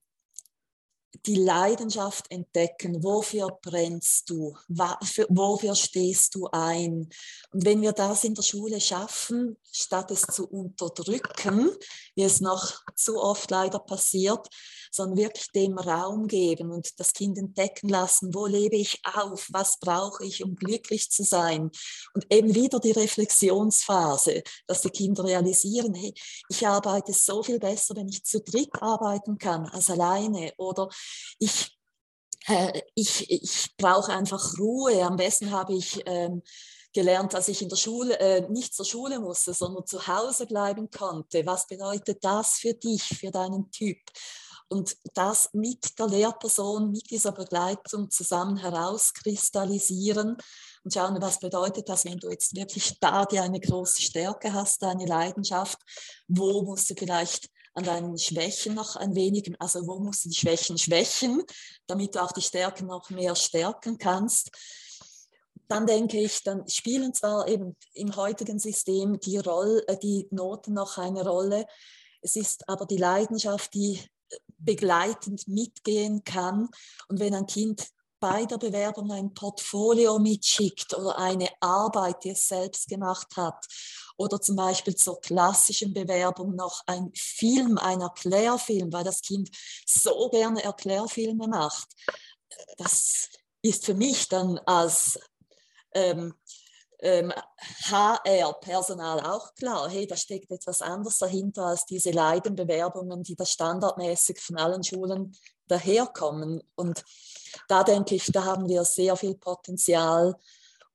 die 1.26 1.36
Leidenschaft 1.36 2.30
entdecken, 2.30 3.02
wofür 3.02 3.58
brennst 3.62 4.30
du, 4.30 4.56
wofür 4.68 5.74
stehst 5.74 6.34
du 6.34 6.48
ein. 6.52 7.08
Und 7.52 7.64
wenn 7.64 7.82
wir 7.82 7.92
das 7.92 8.24
in 8.24 8.34
der 8.34 8.42
Schule 8.42 8.80
schaffen, 8.80 9.56
statt 9.72 10.10
es 10.10 10.22
zu 10.22 10.46
unterdrücken, 10.46 11.70
wie 12.14 12.22
es 12.22 12.40
noch 12.40 12.80
zu 12.94 13.20
oft 13.20 13.50
leider 13.50 13.78
passiert, 13.78 14.48
sondern 14.94 15.18
wirklich 15.18 15.50
dem 15.50 15.76
Raum 15.76 16.28
geben 16.28 16.70
und 16.70 17.00
das 17.00 17.12
Kind 17.12 17.36
entdecken 17.36 17.88
lassen, 17.88 18.32
wo 18.32 18.46
lebe 18.46 18.76
ich 18.76 19.00
auf, 19.04 19.48
was 19.50 19.80
brauche 19.80 20.24
ich, 20.24 20.44
um 20.44 20.54
glücklich 20.54 21.10
zu 21.10 21.24
sein. 21.24 21.70
Und 22.14 22.26
eben 22.32 22.54
wieder 22.54 22.78
die 22.78 22.92
Reflexionsphase, 22.92 24.44
dass 24.68 24.82
die 24.82 24.90
Kinder 24.90 25.24
realisieren, 25.24 25.94
hey, 25.94 26.14
ich 26.48 26.66
arbeite 26.66 27.12
so 27.12 27.42
viel 27.42 27.58
besser, 27.58 27.96
wenn 27.96 28.08
ich 28.08 28.24
zu 28.24 28.40
dritt 28.40 28.70
arbeiten 28.80 29.38
kann 29.38 29.66
als 29.66 29.90
alleine 29.90 30.52
oder 30.58 30.88
ich 31.38 31.74
äh, 32.46 32.82
ich, 32.94 33.30
ich 33.30 33.76
brauche 33.76 34.12
einfach 34.12 34.58
Ruhe. 34.58 35.02
Am 35.04 35.16
besten 35.16 35.50
habe 35.50 35.74
ich 35.74 36.02
ähm, 36.06 36.42
gelernt, 36.92 37.32
dass 37.34 37.48
ich 37.48 37.62
in 37.62 37.68
der 37.68 37.76
Schule 37.76 38.18
äh, 38.18 38.48
nicht 38.50 38.74
zur 38.74 38.84
Schule 38.84 39.18
musste, 39.18 39.54
sondern 39.54 39.86
zu 39.86 40.06
Hause 40.06 40.46
bleiben 40.46 40.90
konnte. 40.90 41.46
Was 41.46 41.66
bedeutet 41.66 42.22
das 42.22 42.58
für 42.58 42.74
dich, 42.74 43.02
für 43.02 43.30
deinen 43.30 43.70
Typ? 43.70 43.98
und 44.68 44.96
das 45.14 45.50
mit 45.52 45.98
der 45.98 46.08
Lehrperson, 46.08 46.90
mit 46.90 47.10
dieser 47.10 47.32
Begleitung 47.32 48.10
zusammen 48.10 48.56
herauskristallisieren 48.56 50.36
und 50.82 50.92
schauen, 50.92 51.20
was 51.20 51.38
bedeutet 51.38 51.88
das, 51.88 52.04
wenn 52.04 52.18
du 52.18 52.30
jetzt 52.30 52.56
wirklich 52.56 52.98
da 52.98 53.24
dir 53.24 53.42
eine 53.42 53.60
große 53.60 54.02
Stärke 54.02 54.52
hast, 54.52 54.82
eine 54.82 55.06
Leidenschaft, 55.06 55.78
wo 56.28 56.62
musst 56.62 56.90
du 56.90 56.94
vielleicht 56.94 57.50
an 57.74 57.84
deinen 57.84 58.18
Schwächen 58.18 58.74
noch 58.74 58.96
ein 58.96 59.14
wenig, 59.14 59.52
also 59.58 59.86
wo 59.86 59.98
musst 59.98 60.24
du 60.24 60.28
die 60.28 60.36
Schwächen 60.36 60.78
schwächen, 60.78 61.42
damit 61.86 62.14
du 62.14 62.22
auch 62.22 62.32
die 62.32 62.42
Stärken 62.42 62.86
noch 62.86 63.10
mehr 63.10 63.34
stärken 63.34 63.98
kannst. 63.98 64.50
Dann 65.66 65.86
denke 65.86 66.20
ich, 66.20 66.42
dann 66.42 66.68
spielen 66.68 67.14
zwar 67.14 67.48
eben 67.48 67.76
im 67.94 68.14
heutigen 68.16 68.58
System 68.58 69.18
die, 69.20 69.38
Rolle, 69.38 69.86
äh, 69.88 69.98
die 69.98 70.28
Noten 70.30 70.74
noch 70.74 70.98
eine 70.98 71.26
Rolle, 71.26 71.66
es 72.24 72.36
ist 72.36 72.68
aber 72.68 72.86
die 72.86 72.96
Leidenschaft, 72.96 73.74
die 73.74 74.00
begleitend 74.56 75.46
mitgehen 75.46 76.24
kann. 76.24 76.68
Und 77.08 77.20
wenn 77.20 77.34
ein 77.34 77.46
Kind 77.46 77.88
bei 78.18 78.46
der 78.46 78.56
Bewerbung 78.56 79.12
ein 79.12 79.34
Portfolio 79.34 80.18
mitschickt 80.18 80.94
oder 80.94 81.18
eine 81.18 81.48
Arbeit, 81.60 82.24
die 82.24 82.30
es 82.30 82.48
selbst 82.48 82.88
gemacht 82.88 83.36
hat, 83.36 83.66
oder 84.16 84.40
zum 84.40 84.56
Beispiel 84.56 84.94
zur 84.94 85.20
klassischen 85.20 85.92
Bewerbung 85.92 86.54
noch 86.54 86.82
ein 86.86 87.10
Film, 87.14 87.78
ein 87.78 88.00
Erklärfilm, 88.00 88.92
weil 88.92 89.04
das 89.04 89.22
Kind 89.22 89.50
so 89.86 90.28
gerne 90.30 90.62
Erklärfilme 90.62 91.48
macht. 91.48 91.88
Das 92.78 93.28
ist 93.62 93.84
für 93.84 93.94
mich 93.94 94.28
dann 94.28 94.58
als 94.66 95.18
ähm, 95.94 96.34
ähm, 97.00 97.32
HR-Personal 97.90 99.20
auch 99.20 99.54
klar, 99.54 99.88
hey, 99.90 100.06
da 100.06 100.16
steckt 100.16 100.50
etwas 100.50 100.80
anderes 100.80 101.18
dahinter 101.18 101.66
als 101.66 101.84
diese 101.84 102.10
Leidenbewerbungen, 102.10 103.22
die 103.22 103.36
da 103.36 103.44
standardmäßig 103.44 104.40
von 104.40 104.56
allen 104.56 104.82
Schulen 104.82 105.36
daherkommen. 105.66 106.62
Und 106.74 107.04
da 107.68 107.84
denke 107.84 108.14
ich, 108.14 108.26
da 108.32 108.44
haben 108.44 108.68
wir 108.68 108.84
sehr 108.84 109.16
viel 109.16 109.34
Potenzial, 109.34 110.36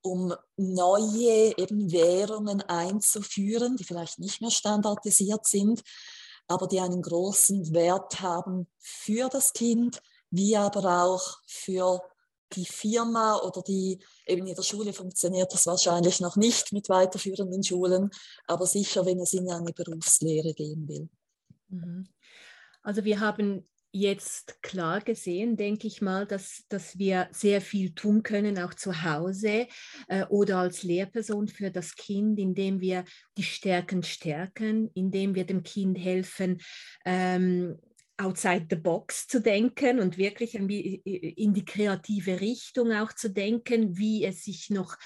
um 0.02 0.34
neue 0.58 1.58
eben 1.58 1.92
Währungen 1.92 2.62
einzuführen, 2.62 3.76
die 3.76 3.84
vielleicht 3.84 4.20
nicht 4.20 4.42
mehr 4.42 4.52
standardisiert 4.52 5.46
sind, 5.46 5.82
aber 6.48 6.68
die 6.68 6.80
einen 6.80 7.02
großen 7.02 7.74
Wert 7.74 8.22
haben 8.22 8.68
für 8.80 9.30
das 9.30 9.54
Kind, 9.54 10.02
wie 10.32 10.58
aber 10.58 11.04
auch 11.04 11.40
für 11.48 12.02
die 12.54 12.66
Firma 12.66 13.38
oder 13.38 13.62
die 13.62 14.00
eben 14.26 14.48
in 14.48 14.56
der 14.56 14.64
Schule 14.64 14.94
funktioniert 14.94 15.54
das 15.54 15.68
wahrscheinlich 15.68 16.20
noch 16.20 16.36
nicht 16.36 16.74
mit 16.74 16.90
weiterführenden 16.90 17.64
Schulen, 17.64 18.10
aber 18.48 18.66
sicher, 18.66 19.06
wenn 19.06 19.20
es 19.20 19.34
in 19.34 19.50
eine 19.52 19.72
Berufslehre 19.72 20.54
gehen 20.54 20.88
will. 20.88 21.10
Mhm. 21.68 22.08
Also 22.82 23.04
wir 23.04 23.20
haben 23.20 23.68
jetzt 23.92 24.62
klar 24.62 25.02
gesehen, 25.02 25.58
denke 25.58 25.88
ich 25.88 26.02
mal, 26.02 26.26
dass, 26.26 26.66
dass 26.70 26.98
wir 26.98 27.28
sehr 27.32 27.62
viel 27.62 27.94
tun 27.94 28.24
können, 28.24 28.60
auch 28.60 28.74
zu 28.74 29.04
Hause 29.04 29.68
äh, 30.08 30.26
oder 30.30 30.60
als 30.60 30.84
Lehrperson 30.84 31.48
für 31.48 31.72
das 31.72 31.96
Kind, 31.96 32.40
indem 32.40 32.82
wir 32.82 33.04
die 33.38 33.44
Stärken 33.44 34.04
stärken, 34.04 34.92
indem 34.94 35.36
wir 35.36 35.46
dem 35.46 35.64
Kind 35.64 35.98
helfen, 35.98 36.60
ähm, 37.06 37.80
outside 38.18 38.68
the 38.70 38.76
box 38.76 39.28
zu 39.28 39.42
denken 39.42 40.00
und 40.00 40.18
wirklich 40.18 40.54
in 40.54 40.68
die 40.68 41.66
kreative 41.66 42.42
Richtung 42.42 42.92
auch 42.92 43.14
zu 43.14 43.30
denken, 43.30 43.98
wie 43.98 44.26
es 44.26 44.44
sich 44.44 44.70
noch 44.70 44.98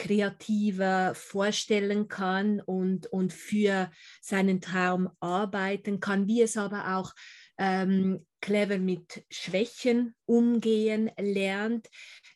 kreativer 0.00 1.14
vorstellen 1.14 2.08
kann 2.08 2.60
und, 2.60 3.06
und 3.08 3.32
für 3.32 3.90
seinen 4.22 4.60
Traum 4.60 5.10
arbeiten 5.20 6.00
kann, 6.00 6.26
wie 6.26 6.40
es 6.40 6.56
aber 6.56 6.96
auch 6.96 7.12
ähm, 7.60 8.26
clever 8.40 8.78
mit 8.78 9.22
Schwächen 9.30 10.14
umgehen 10.24 11.10
lernt, 11.18 11.88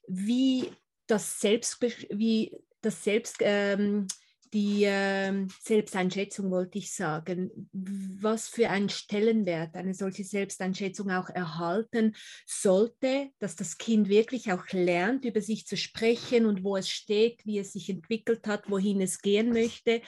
wie 0.06 0.70
das 1.06 1.40
Selbst, 1.40 1.80
wie 1.80 2.52
das 2.82 3.02
Selbst 3.02 3.36
ähm, 3.40 4.06
die 4.52 4.84
äh, 4.84 5.46
Selbsteinschätzung, 5.60 6.50
wollte 6.50 6.78
ich 6.78 6.94
sagen, 6.94 7.68
was 7.72 8.48
für 8.48 8.70
einen 8.70 8.88
Stellenwert 8.88 9.74
eine 9.74 9.94
solche 9.94 10.22
Selbsteinschätzung 10.22 11.10
auch 11.10 11.28
erhalten 11.28 12.14
sollte, 12.46 13.30
dass 13.40 13.56
das 13.56 13.78
Kind 13.78 14.08
wirklich 14.08 14.52
auch 14.52 14.64
lernt, 14.70 15.24
über 15.24 15.40
sich 15.40 15.66
zu 15.66 15.76
sprechen 15.76 16.46
und 16.46 16.62
wo 16.62 16.76
es 16.76 16.88
steht, 16.88 17.44
wie 17.44 17.58
es 17.58 17.72
sich 17.72 17.90
entwickelt 17.90 18.46
hat, 18.46 18.70
wohin 18.70 19.00
es 19.00 19.22
gehen 19.22 19.52
möchte. 19.52 20.02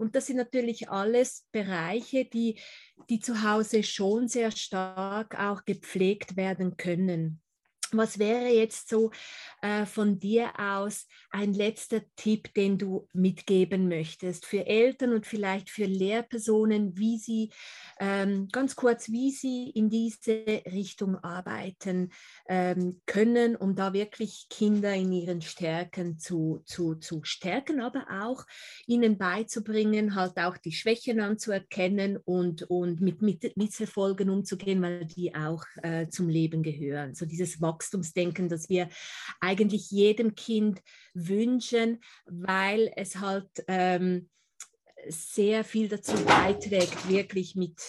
Und 0.00 0.16
das 0.16 0.28
sind 0.28 0.36
natürlich 0.36 0.88
alles 0.88 1.46
Bereiche, 1.52 2.24
die, 2.24 2.58
die 3.10 3.20
zu 3.20 3.42
Hause 3.42 3.82
schon 3.82 4.28
sehr 4.28 4.50
stark 4.50 5.38
auch 5.38 5.66
gepflegt 5.66 6.36
werden 6.38 6.78
können. 6.78 7.42
Was 7.92 8.18
wäre 8.18 8.48
jetzt 8.48 8.88
so 8.88 9.10
äh, 9.62 9.84
von 9.84 10.18
dir 10.18 10.58
aus 10.58 11.06
ein 11.30 11.52
letzter 11.52 12.00
Tipp, 12.16 12.54
den 12.54 12.78
du 12.78 13.08
mitgeben 13.12 13.88
möchtest 13.88 14.46
für 14.46 14.66
Eltern 14.66 15.12
und 15.12 15.26
vielleicht 15.26 15.70
für 15.70 15.84
Lehrpersonen, 15.84 16.96
wie 16.96 17.18
sie 17.18 17.50
ähm, 17.98 18.48
ganz 18.50 18.76
kurz, 18.76 19.10
wie 19.10 19.30
sie 19.30 19.68
in 19.70 19.90
diese 19.90 20.44
Richtung 20.72 21.16
arbeiten 21.16 22.10
ähm, 22.48 23.00
können, 23.06 23.56
um 23.56 23.74
da 23.74 23.92
wirklich 23.92 24.46
Kinder 24.48 24.94
in 24.94 25.12
ihren 25.12 25.42
Stärken 25.42 26.18
zu, 26.18 26.62
zu, 26.64 26.94
zu 26.94 27.22
stärken, 27.24 27.80
aber 27.80 28.06
auch 28.22 28.46
ihnen 28.86 29.18
beizubringen, 29.18 30.14
halt 30.14 30.38
auch 30.38 30.56
die 30.56 30.72
Schwächen 30.72 31.20
anzuerkennen 31.20 32.16
und, 32.16 32.62
und 32.62 33.00
mit, 33.00 33.20
mit 33.20 33.56
Misserfolgen 33.56 34.30
umzugehen, 34.30 34.80
weil 34.80 35.04
die 35.04 35.34
auch 35.34 35.64
äh, 35.82 36.08
zum 36.08 36.28
Leben 36.28 36.62
gehören. 36.62 37.14
So 37.14 37.26
dieses 37.26 37.60
Wachstum 37.60 37.79
Wachstumsdenken, 37.80 38.48
das 38.48 38.68
wir 38.68 38.88
eigentlich 39.40 39.90
jedem 39.90 40.34
Kind 40.34 40.82
wünschen, 41.14 42.02
weil 42.26 42.92
es 42.96 43.16
halt 43.16 43.48
ähm, 43.68 44.28
sehr 45.08 45.64
viel 45.64 45.88
dazu 45.88 46.14
beiträgt, 46.24 47.08
wirklich 47.08 47.56
mit, 47.56 47.80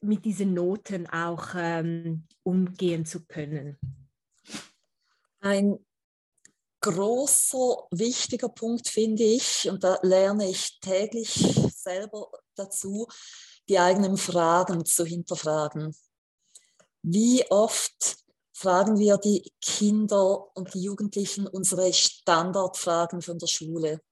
mit 0.00 0.24
diesen 0.24 0.54
Noten 0.54 1.06
auch 1.06 1.48
ähm, 1.54 2.26
umgehen 2.42 3.04
zu 3.04 3.26
können. 3.26 3.78
Ein 5.40 5.78
großer, 6.80 7.88
wichtiger 7.90 8.48
Punkt 8.48 8.88
finde 8.88 9.22
ich, 9.22 9.68
und 9.68 9.84
da 9.84 9.98
lerne 10.02 10.48
ich 10.48 10.80
täglich 10.80 11.34
selber 11.76 12.30
dazu, 12.54 13.06
die 13.68 13.78
eigenen 13.78 14.16
Fragen 14.16 14.86
zu 14.86 15.04
hinterfragen. 15.04 15.94
Wie 17.02 17.44
oft 17.50 18.20
fragen 18.60 18.98
wir 18.98 19.16
die 19.16 19.52
Kinder 19.62 20.54
und 20.54 20.74
die 20.74 20.82
Jugendlichen 20.82 21.46
unsere 21.46 21.90
Standardfragen 21.94 23.22
von 23.22 23.38
der 23.38 23.46
Schule. 23.46 24.02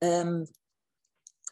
Ähm, 0.00 0.48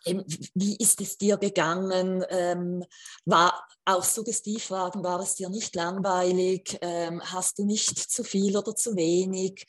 wie 0.05 0.77
ist 0.79 1.01
es 1.01 1.17
dir 1.17 1.37
gegangen? 1.37 2.25
Ähm, 2.29 2.85
war 3.25 3.69
auch 3.85 4.03
Suggestivfragen, 4.03 5.05
war 5.05 5.21
es 5.21 5.37
dir 5.37 5.49
nicht 5.49 5.77
langweilig? 5.77 6.77
Ähm, 6.81 7.23
hast 7.23 7.61
du 7.61 7.65
nicht 7.65 7.97
zu 7.97 8.25
viel 8.25 8.57
oder 8.57 8.75
zu 8.75 8.97
wenig? 8.97 9.65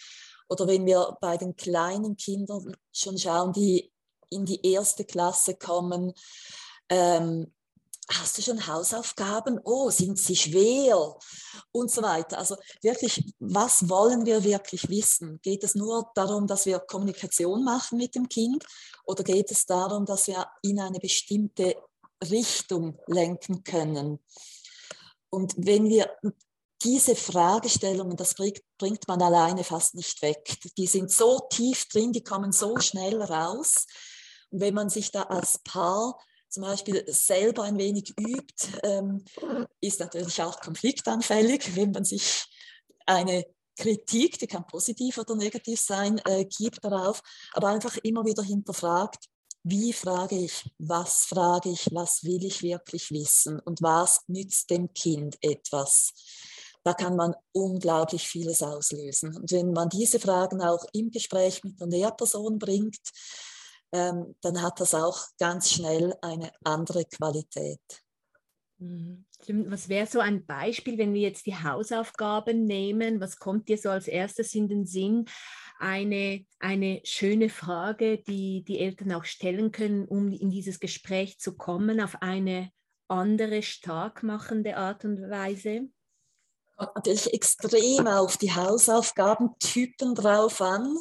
Oder 0.50 0.68
wenn 0.68 0.88
wir 0.88 1.16
bei 1.22 1.38
den 1.38 1.56
kleinen 1.56 2.18
Kindern 2.18 2.76
schon 2.92 3.20
schauen, 3.20 3.54
die 3.54 3.94
in 4.32 4.46
die 4.46 4.66
erste 4.74 5.06
Klasse 5.06 5.54
kommen, 5.56 6.14
ähm, 6.90 7.54
hast 8.12 8.38
du 8.38 8.42
schon 8.42 8.68
Hausaufgaben? 8.68 9.60
Oh, 9.64 9.90
sind 9.90 10.20
sie 10.20 10.36
schwer? 10.36 11.16
Und 11.72 11.92
so 11.92 12.02
weiter. 12.02 12.38
Also 12.38 12.56
wirklich, 12.82 13.34
was 13.40 13.90
wollen 13.90 14.26
wir 14.26 14.44
wirklich 14.44 14.90
wissen? 14.90 15.40
Geht 15.42 15.64
es 15.64 15.76
nur 15.76 16.12
darum, 16.16 16.48
dass 16.48 16.66
wir 16.66 16.80
Kommunikation 16.80 17.64
machen 17.64 17.98
mit 17.98 18.16
dem 18.16 18.28
Kind 18.28 18.66
oder 19.06 19.24
geht 19.24 19.52
es 19.52 19.66
darum, 19.66 20.06
dass 20.06 20.28
wir 20.28 20.48
in 20.62 20.80
eine 20.80 21.00
bestimmte 21.00 21.76
Richtung 22.30 23.00
lenken 23.08 23.64
können? 23.64 24.20
Und 25.30 25.54
wenn 25.58 25.90
wir 25.90 26.16
diese 26.84 27.16
Fragestellungen, 27.16 28.18
das 28.18 28.36
bringt, 28.36 28.62
bringt 28.78 29.08
man 29.08 29.22
alleine 29.22 29.64
fast 29.64 29.96
nicht 29.96 30.22
weg. 30.22 30.58
Die 30.78 30.88
sind 30.88 31.12
so 31.12 31.40
tief 31.50 31.88
drin, 31.88 32.12
die 32.12 32.24
kommen 32.24 32.52
so 32.52 32.78
schnell 32.80 33.22
raus. 33.22 33.88
Und 34.50 34.60
wenn 34.60 34.74
man 34.74 34.90
sich 34.90 35.12
da 35.12 35.24
als 35.24 35.60
Paar 35.60 36.20
zum 36.54 36.64
Beispiel 36.64 37.04
selber 37.08 37.64
ein 37.64 37.80
wenig 37.80 38.14
übt, 38.20 38.68
ähm, 38.84 39.24
ist 39.82 40.00
natürlich 40.00 40.40
auch 40.42 40.62
konfliktanfällig, 40.62 41.76
wenn 41.76 41.92
man 41.92 42.06
sich 42.06 42.46
eine 43.08 43.44
Kritik, 43.76 44.38
die 44.38 44.46
kann 44.46 44.68
positiv 44.68 45.18
oder 45.18 45.36
negativ 45.36 45.82
sein, 45.82 46.22
äh, 46.26 46.46
gibt 46.46 46.84
darauf, 46.86 47.24
aber 47.54 47.70
einfach 47.70 47.98
immer 48.04 48.24
wieder 48.24 48.44
hinterfragt, 48.44 49.26
wie 49.64 49.94
frage 49.94 50.38
ich, 50.38 50.70
was 50.78 51.26
frage 51.26 51.70
ich, 51.70 51.90
was 51.92 52.24
will 52.24 52.46
ich 52.46 52.62
wirklich 52.62 53.10
wissen 53.10 53.60
und 53.60 53.82
was 53.82 54.22
nützt 54.28 54.70
dem 54.70 54.94
Kind 54.94 55.38
etwas. 55.42 56.14
Da 56.84 56.94
kann 56.94 57.16
man 57.16 57.34
unglaublich 57.54 58.28
vieles 58.28 58.62
auslösen. 58.62 59.36
Und 59.38 59.52
wenn 59.52 59.72
man 59.72 59.90
diese 59.90 60.20
Fragen 60.20 60.62
auch 60.62 60.86
im 60.92 61.10
Gespräch 61.10 61.64
mit 61.64 61.80
der 61.80 61.88
Lehrperson 61.88 62.60
bringt, 62.60 63.00
ähm, 63.94 64.36
dann 64.42 64.62
hat 64.62 64.82
das 64.82 64.96
auch 64.96 65.28
ganz 65.40 65.72
schnell 65.72 66.16
eine 66.22 66.52
andere 66.64 67.06
Qualität. 67.06 67.80
Mhm. 68.80 69.26
Was 69.48 69.88
wäre 69.88 70.08
so 70.08 70.20
ein 70.20 70.46
Beispiel, 70.46 70.98
wenn 70.98 71.14
wir 71.14 71.22
jetzt 71.22 71.46
die 71.46 71.56
Hausaufgaben 71.56 72.66
nehmen? 72.66 73.20
Was 73.22 73.38
kommt 73.38 73.70
dir 73.70 73.78
so 73.78 73.90
als 73.90 74.08
erstes 74.08 74.56
in 74.56 74.68
den 74.68 74.86
Sinn? 74.86 75.26
Eine, 75.80 76.46
eine 76.60 77.02
schöne 77.04 77.50
Frage, 77.50 78.24
die 78.24 78.64
die 78.64 78.80
Eltern 78.80 79.12
auch 79.12 79.26
stellen 79.26 79.72
können, 79.72 80.06
um 80.06 80.32
in 80.32 80.50
dieses 80.50 80.80
Gespräch 80.80 81.40
zu 81.40 81.56
kommen, 81.56 82.00
auf 82.00 82.22
eine 82.22 82.72
andere, 83.08 83.62
stark 83.62 84.24
machende 84.24 84.78
Art 84.78 85.06
und 85.06 85.30
Weise? 85.30 85.90
Natürlich 86.96 87.34
extrem 87.34 88.08
auf 88.08 88.38
die 88.38 88.54
Hausaufgabentypen 88.54 90.16
drauf 90.16 90.62
an 90.62 90.98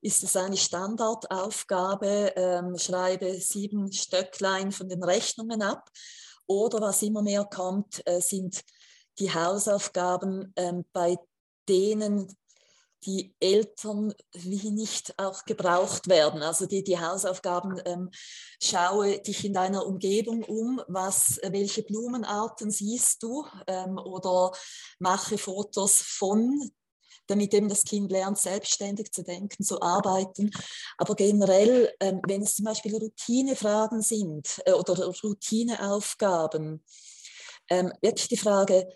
ist 0.00 0.22
es 0.22 0.36
eine 0.36 0.56
Standardaufgabe, 0.56 2.34
ähm, 2.36 2.76
schreibe 2.76 3.40
sieben 3.40 3.90
Stöcklein 3.90 4.70
von 4.70 4.88
den 4.88 5.02
Rechnungen 5.02 5.62
ab. 5.62 5.88
Oder 6.46 6.80
was 6.82 7.02
immer 7.02 7.22
mehr 7.22 7.44
kommt, 7.44 8.02
äh, 8.06 8.20
sind 8.20 8.62
die 9.18 9.32
Hausaufgaben, 9.32 10.52
ähm, 10.56 10.84
bei 10.92 11.16
denen 11.68 12.28
die 13.06 13.34
Eltern 13.40 14.14
wie 14.32 14.70
nicht 14.70 15.14
auch 15.18 15.44
gebraucht 15.44 16.08
werden. 16.08 16.42
Also 16.42 16.66
die, 16.66 16.82
die 16.82 16.98
Hausaufgaben, 16.98 17.80
ähm, 17.84 18.10
schaue 18.62 19.20
dich 19.20 19.44
in 19.44 19.52
deiner 19.52 19.86
Umgebung 19.86 20.42
um, 20.44 20.80
was, 20.88 21.40
welche 21.42 21.82
Blumenarten 21.82 22.70
siehst 22.70 23.22
du 23.22 23.46
ähm, 23.66 23.98
oder 23.98 24.52
mache 24.98 25.38
Fotos 25.38 26.02
von 26.02 26.70
damit 27.26 27.54
eben 27.54 27.68
das 27.70 27.84
Kind 27.84 28.12
lernt, 28.12 28.38
selbstständig 28.38 29.10
zu 29.10 29.22
denken, 29.22 29.64
zu 29.64 29.80
arbeiten. 29.80 30.50
Aber 30.98 31.14
generell, 31.14 31.90
ähm, 32.00 32.20
wenn 32.26 32.42
es 32.42 32.56
zum 32.56 32.66
Beispiel 32.66 32.94
Routinefragen 32.94 34.02
sind 34.02 34.60
äh, 34.66 34.72
oder 34.72 35.06
Routineaufgaben, 35.06 36.84
ähm, 37.70 37.92
wirklich 38.02 38.28
die 38.28 38.36
Frage, 38.36 38.86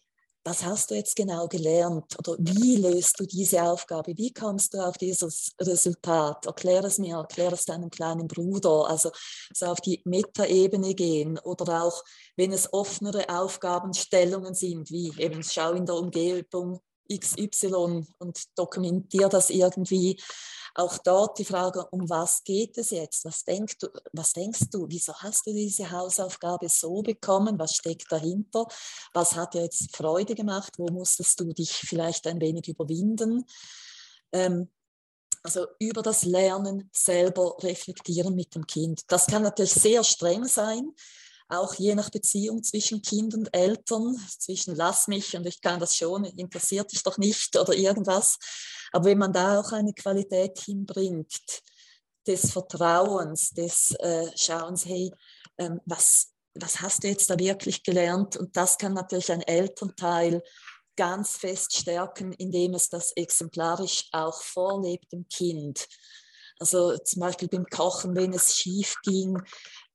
was 0.48 0.64
hast 0.64 0.90
du 0.90 0.94
jetzt 0.94 1.14
genau 1.14 1.46
gelernt 1.46 2.18
oder 2.18 2.36
wie 2.38 2.76
löst 2.76 3.20
du 3.20 3.26
diese 3.26 3.62
Aufgabe? 3.62 4.16
Wie 4.16 4.32
kommst 4.32 4.72
du 4.72 4.78
auf 4.78 4.96
dieses 4.96 5.52
Resultat? 5.60 6.46
Erklär 6.46 6.82
es 6.84 6.98
mir, 6.98 7.16
erklär 7.16 7.52
es 7.52 7.66
deinem 7.66 7.90
kleinen 7.90 8.26
Bruder. 8.26 8.88
Also 8.88 9.10
so 9.52 9.66
auf 9.66 9.80
die 9.82 10.00
Metaebene 10.04 10.94
gehen 10.94 11.38
oder 11.38 11.84
auch, 11.84 12.02
wenn 12.36 12.52
es 12.52 12.72
offenere 12.72 13.28
Aufgabenstellungen 13.28 14.54
sind, 14.54 14.90
wie 14.90 15.12
eben 15.18 15.42
schau 15.42 15.72
in 15.72 15.84
der 15.84 15.96
Umgebung, 15.96 16.80
XY 17.12 18.06
und 18.18 18.58
dokumentiere 18.58 19.28
das 19.28 19.50
irgendwie. 19.50 20.20
Auch 20.74 20.98
dort 20.98 21.38
die 21.38 21.44
Frage, 21.44 21.84
um 21.90 22.08
was 22.08 22.44
geht 22.44 22.78
es 22.78 22.90
jetzt? 22.90 23.24
Was, 23.24 23.44
denkst 23.44 23.78
du, 23.78 23.88
was 24.12 24.32
denkst 24.32 24.70
du? 24.70 24.86
Wieso 24.88 25.12
hast 25.14 25.46
du 25.46 25.52
diese 25.52 25.90
Hausaufgabe 25.90 26.68
so 26.68 27.02
bekommen? 27.02 27.58
Was 27.58 27.74
steckt 27.74 28.12
dahinter? 28.12 28.66
Was 29.12 29.34
hat 29.34 29.54
dir 29.54 29.62
jetzt 29.62 29.96
Freude 29.96 30.34
gemacht? 30.34 30.74
Wo 30.78 30.86
musstest 30.86 31.40
du 31.40 31.52
dich 31.52 31.72
vielleicht 31.72 32.26
ein 32.26 32.40
wenig 32.40 32.68
überwinden? 32.68 33.44
Ähm, 34.32 34.70
also 35.42 35.66
über 35.78 36.02
das 36.02 36.24
Lernen 36.24 36.90
selber 36.92 37.56
reflektieren 37.62 38.34
mit 38.34 38.54
dem 38.54 38.66
Kind. 38.66 39.02
Das 39.08 39.26
kann 39.26 39.42
natürlich 39.42 39.72
sehr 39.72 40.04
streng 40.04 40.44
sein 40.44 40.94
auch 41.48 41.74
je 41.74 41.94
nach 41.94 42.10
Beziehung 42.10 42.62
zwischen 42.62 43.02
Kind 43.02 43.34
und 43.34 43.54
Eltern, 43.54 44.16
zwischen 44.38 44.74
lass 44.74 45.08
mich 45.08 45.36
und 45.36 45.46
ich 45.46 45.60
kann 45.60 45.80
das 45.80 45.96
schon, 45.96 46.24
interessiert 46.24 46.92
dich 46.92 47.02
doch 47.02 47.18
nicht 47.18 47.56
oder 47.56 47.72
irgendwas. 47.74 48.38
Aber 48.92 49.06
wenn 49.06 49.18
man 49.18 49.32
da 49.32 49.60
auch 49.60 49.72
eine 49.72 49.92
Qualität 49.92 50.58
hinbringt, 50.58 51.62
des 52.26 52.52
Vertrauens, 52.52 53.50
des 53.50 53.92
äh, 53.98 54.30
Schauens, 54.36 54.84
hey, 54.84 55.10
ähm, 55.56 55.80
was, 55.86 56.32
was 56.54 56.80
hast 56.80 57.02
du 57.02 57.08
jetzt 57.08 57.30
da 57.30 57.38
wirklich 57.38 57.82
gelernt? 57.82 58.36
Und 58.36 58.56
das 58.56 58.76
kann 58.76 58.92
natürlich 58.92 59.32
ein 59.32 59.42
Elternteil 59.42 60.42
ganz 60.96 61.36
fest 61.38 61.74
stärken, 61.76 62.32
indem 62.32 62.74
es 62.74 62.88
das 62.90 63.12
exemplarisch 63.12 64.08
auch 64.12 64.42
vorlebt 64.42 65.12
dem 65.12 65.26
Kind. 65.28 65.86
Also 66.58 66.98
zum 66.98 67.20
Beispiel 67.20 67.48
beim 67.48 67.66
Kochen, 67.66 68.16
wenn 68.16 68.32
es 68.32 68.56
schief 68.56 68.96
ging, 69.04 69.40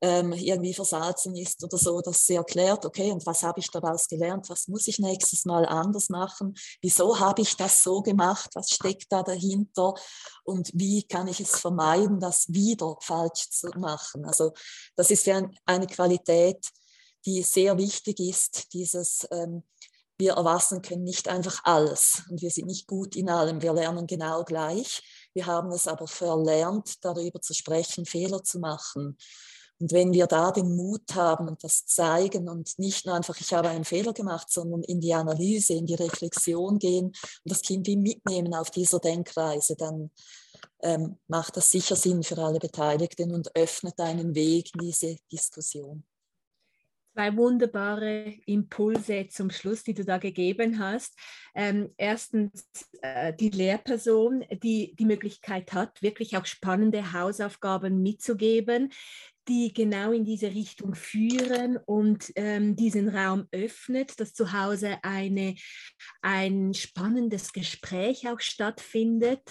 ähm, 0.04 0.34
irgendwie 0.34 0.74
versalzen 0.74 1.34
ist 1.38 1.64
oder 1.64 1.78
so, 1.78 2.02
dass 2.02 2.26
sie 2.26 2.36
erklärt, 2.36 2.86
okay, 2.86 3.10
und 3.10 3.26
was 3.26 3.42
habe 3.42 3.62
ich 3.62 3.72
daraus 3.72 4.10
gelernt, 4.10 4.50
was 4.50 4.68
muss 4.68 4.90
ich 4.90 5.00
nächstes 5.00 5.46
Mal 5.46 5.66
anders 5.66 6.10
machen, 6.10 6.56
wieso 6.82 7.22
habe 7.22 7.42
ich 7.42 7.56
das 7.56 7.82
so 7.82 8.02
gemacht, 8.02 8.50
was 8.54 8.72
steckt 8.72 9.10
da 9.10 9.24
dahinter 9.24 9.94
und 10.44 10.70
wie 10.74 11.04
kann 11.04 11.30
ich 11.30 11.40
es 11.40 11.58
vermeiden, 11.58 12.20
das 12.20 12.52
wieder 12.52 12.98
falsch 13.00 13.50
zu 13.50 13.70
machen. 13.78 14.26
Also 14.26 14.52
das 14.98 15.10
ist 15.10 15.26
ja 15.26 15.50
eine 15.66 15.88
Qualität, 15.88 16.68
die 17.26 17.42
sehr 17.42 17.78
wichtig 17.78 18.20
ist, 18.20 18.74
dieses 18.74 19.26
ähm, 19.32 19.64
wir 20.18 20.34
Erwachsenen 20.34 20.82
können 20.82 21.06
nicht 21.06 21.30
einfach 21.30 21.62
alles 21.64 22.24
und 22.30 22.42
wir 22.42 22.52
sind 22.52 22.68
nicht 22.68 22.88
gut 22.88 23.16
in 23.16 23.30
allem. 23.30 23.62
Wir 23.62 23.74
lernen 23.74 24.06
genau 24.06 24.44
gleich. 24.44 25.02
Wir 25.34 25.46
haben 25.46 25.72
es 25.72 25.88
aber 25.88 26.08
verlernt, 26.08 27.04
darüber 27.04 27.42
zu 27.42 27.54
sprechen, 27.54 28.06
Fehler 28.06 28.44
zu 28.44 28.60
machen. 28.60 29.18
Und 29.80 29.92
wenn 29.92 30.14
wir 30.14 30.28
da 30.28 30.52
den 30.52 30.76
Mut 30.76 31.14
haben 31.14 31.48
und 31.48 31.64
das 31.64 31.86
zeigen 31.86 32.48
und 32.48 32.78
nicht 32.78 33.06
nur 33.06 33.16
einfach, 33.16 33.40
ich 33.40 33.54
habe 33.54 33.70
einen 33.70 33.86
Fehler 33.86 34.14
gemacht, 34.14 34.50
sondern 34.50 34.84
in 34.84 35.02
die 35.02 35.14
Analyse, 35.14 35.74
in 35.74 35.86
die 35.86 35.96
Reflexion 35.96 36.80
gehen 36.80 37.08
und 37.08 37.16
das 37.44 37.62
Kind 37.62 37.88
wie 37.88 37.98
mitnehmen 37.98 38.54
auf 38.54 38.72
dieser 38.72 39.00
Denkreise, 39.00 39.76
dann 39.76 40.12
ähm, 40.82 41.18
macht 41.28 41.58
das 41.58 41.72
sicher 41.72 41.96
Sinn 41.96 42.24
für 42.24 42.38
alle 42.38 42.60
Beteiligten 42.60 43.34
und 43.34 43.56
öffnet 43.56 44.00
einen 44.00 44.36
Weg 44.36 44.72
in 44.76 44.82
diese 44.82 45.18
Diskussion. 45.32 46.04
Zwei 47.14 47.38
wunderbare 47.38 48.40
Impulse 48.48 49.28
zum 49.30 49.52
Schluss, 49.52 49.84
die 49.84 49.94
du 49.94 50.04
da 50.04 50.18
gegeben 50.18 50.80
hast. 50.80 51.16
Ähm, 51.54 51.94
erstens 51.96 52.66
äh, 53.04 53.32
die 53.34 53.52
Lehrperson, 53.52 54.44
die 54.64 54.96
die 54.96 55.06
Möglichkeit 55.06 55.74
hat, 55.74 56.02
wirklich 56.02 56.36
auch 56.38 56.48
spannende 56.48 57.14
Hausaufgaben 57.14 58.02
mitzugeben, 58.02 58.92
die 59.48 59.74
genau 59.74 60.12
in 60.12 60.26
diese 60.26 60.48
Richtung 60.48 60.96
führen 60.96 61.78
und 61.86 62.32
ähm, 62.36 62.76
diesen 62.76 63.10
Raum 63.10 63.48
öffnet, 63.52 64.20
dass 64.20 64.34
zu 64.34 64.54
Hause 64.54 64.98
eine, 65.04 65.56
ein 66.22 66.74
spannendes 66.74 67.52
Gespräch 67.52 68.28
auch 68.30 68.40
stattfindet. 68.40 69.42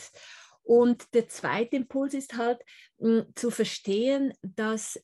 Und 0.64 1.12
der 1.14 1.28
zweite 1.28 1.74
Impuls 1.74 2.14
ist 2.14 2.36
halt 2.36 2.60
mh, 2.98 3.08
hm, 3.08 3.26
zu 3.34 3.50
verstehen, 3.50 4.32
dass 4.42 5.00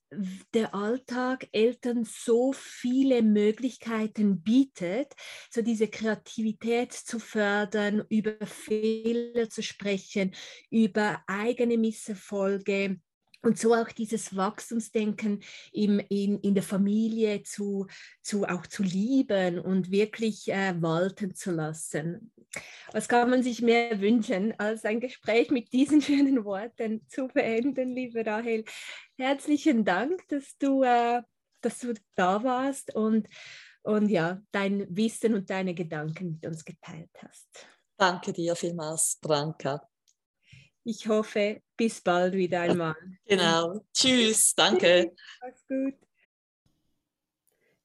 der 0.54 0.72
Alltag 0.72 1.48
Eltern 1.50 2.04
so 2.04 2.52
viele 2.52 3.22
Möglichkeiten 3.22 4.40
bietet, 4.42 5.14
so 5.50 5.60
diese 5.60 5.88
Kreativität 5.88 6.92
zu 6.92 7.18
fördern, 7.18 8.04
über 8.08 8.36
Fehler 8.46 9.50
zu 9.50 9.62
sprechen, 9.62 10.32
über 10.70 11.22
eigene 11.26 11.76
Misserfolge 11.76 13.00
und 13.42 13.58
so 13.58 13.74
auch 13.74 13.90
dieses 13.92 14.36
Wachstumsdenken 14.36 15.40
im, 15.72 16.00
in, 16.08 16.40
in 16.40 16.54
der 16.54 16.62
Familie 16.62 17.42
zu, 17.42 17.86
zu, 18.22 18.44
auch 18.44 18.66
zu 18.66 18.82
lieben 18.82 19.58
und 19.58 19.90
wirklich 19.90 20.48
äh, 20.48 20.74
walten 20.80 21.34
zu 21.34 21.52
lassen. 21.52 22.32
Was 22.92 23.08
kann 23.08 23.30
man 23.30 23.42
sich 23.42 23.62
mehr 23.62 24.00
wünschen, 24.00 24.58
als 24.58 24.84
ein 24.84 25.00
Gespräch 25.00 25.50
mit 25.50 25.72
diesen 25.72 26.00
schönen 26.02 26.44
Worten 26.44 27.06
zu 27.08 27.28
beenden, 27.28 27.94
liebe 27.94 28.24
Rahel? 28.24 28.64
Herzlichen 29.16 29.84
Dank, 29.84 30.26
dass 30.28 30.56
du, 30.58 30.82
äh, 30.82 31.22
dass 31.60 31.78
du 31.78 31.94
da 32.14 32.42
warst 32.42 32.94
und, 32.94 33.28
und 33.82 34.08
ja, 34.08 34.40
dein 34.50 34.86
Wissen 34.94 35.34
und 35.34 35.50
deine 35.50 35.74
Gedanken 35.74 36.32
mit 36.32 36.46
uns 36.46 36.64
geteilt 36.64 37.10
hast. 37.22 37.66
Danke 37.96 38.32
dir 38.32 38.54
vielmals, 38.54 39.18
Branka. 39.20 39.88
Ich 40.84 41.06
hoffe, 41.06 41.60
bis 41.76 42.00
bald 42.00 42.34
wieder 42.34 42.62
einmal. 42.62 42.94
Genau. 43.26 43.80
Tschüss. 43.92 44.54
Danke. 44.54 45.12
Mach's 45.40 45.66
gut. 45.68 45.94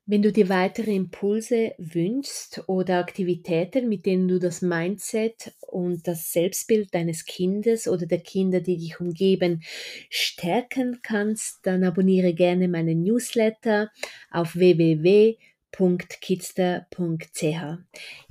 Wenn 0.05 0.21
du 0.21 0.33
dir 0.33 0.49
weitere 0.49 0.93
Impulse 0.93 1.75
wünschst 1.77 2.63
oder 2.67 2.99
Aktivitäten, 2.99 3.87
mit 3.87 4.05
denen 4.05 4.27
du 4.27 4.37
das 4.37 4.61
Mindset 4.61 5.53
und 5.61 6.07
das 6.07 6.33
Selbstbild 6.33 6.93
deines 6.93 7.23
Kindes 7.23 7.87
oder 7.87 8.05
der 8.05 8.19
Kinder, 8.19 8.59
die 8.59 8.77
dich 8.77 8.99
umgeben, 8.99 9.63
stärken 10.09 10.99
kannst, 11.03 11.65
dann 11.65 11.85
abonniere 11.85 12.33
gerne 12.33 12.67
meinen 12.67 13.03
Newsletter 13.03 13.91
auf 14.29 14.55
www 14.55 15.37
www.kidster.ch. 15.77 17.43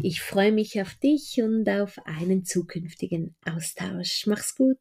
Ich 0.01 0.23
freue 0.23 0.53
mich 0.53 0.81
auf 0.81 0.95
dich 0.95 1.43
und 1.43 1.69
auf 1.69 1.99
einen 2.05 2.45
zukünftigen 2.45 3.35
Austausch. 3.45 4.27
Mach's 4.27 4.55
gut. 4.55 4.79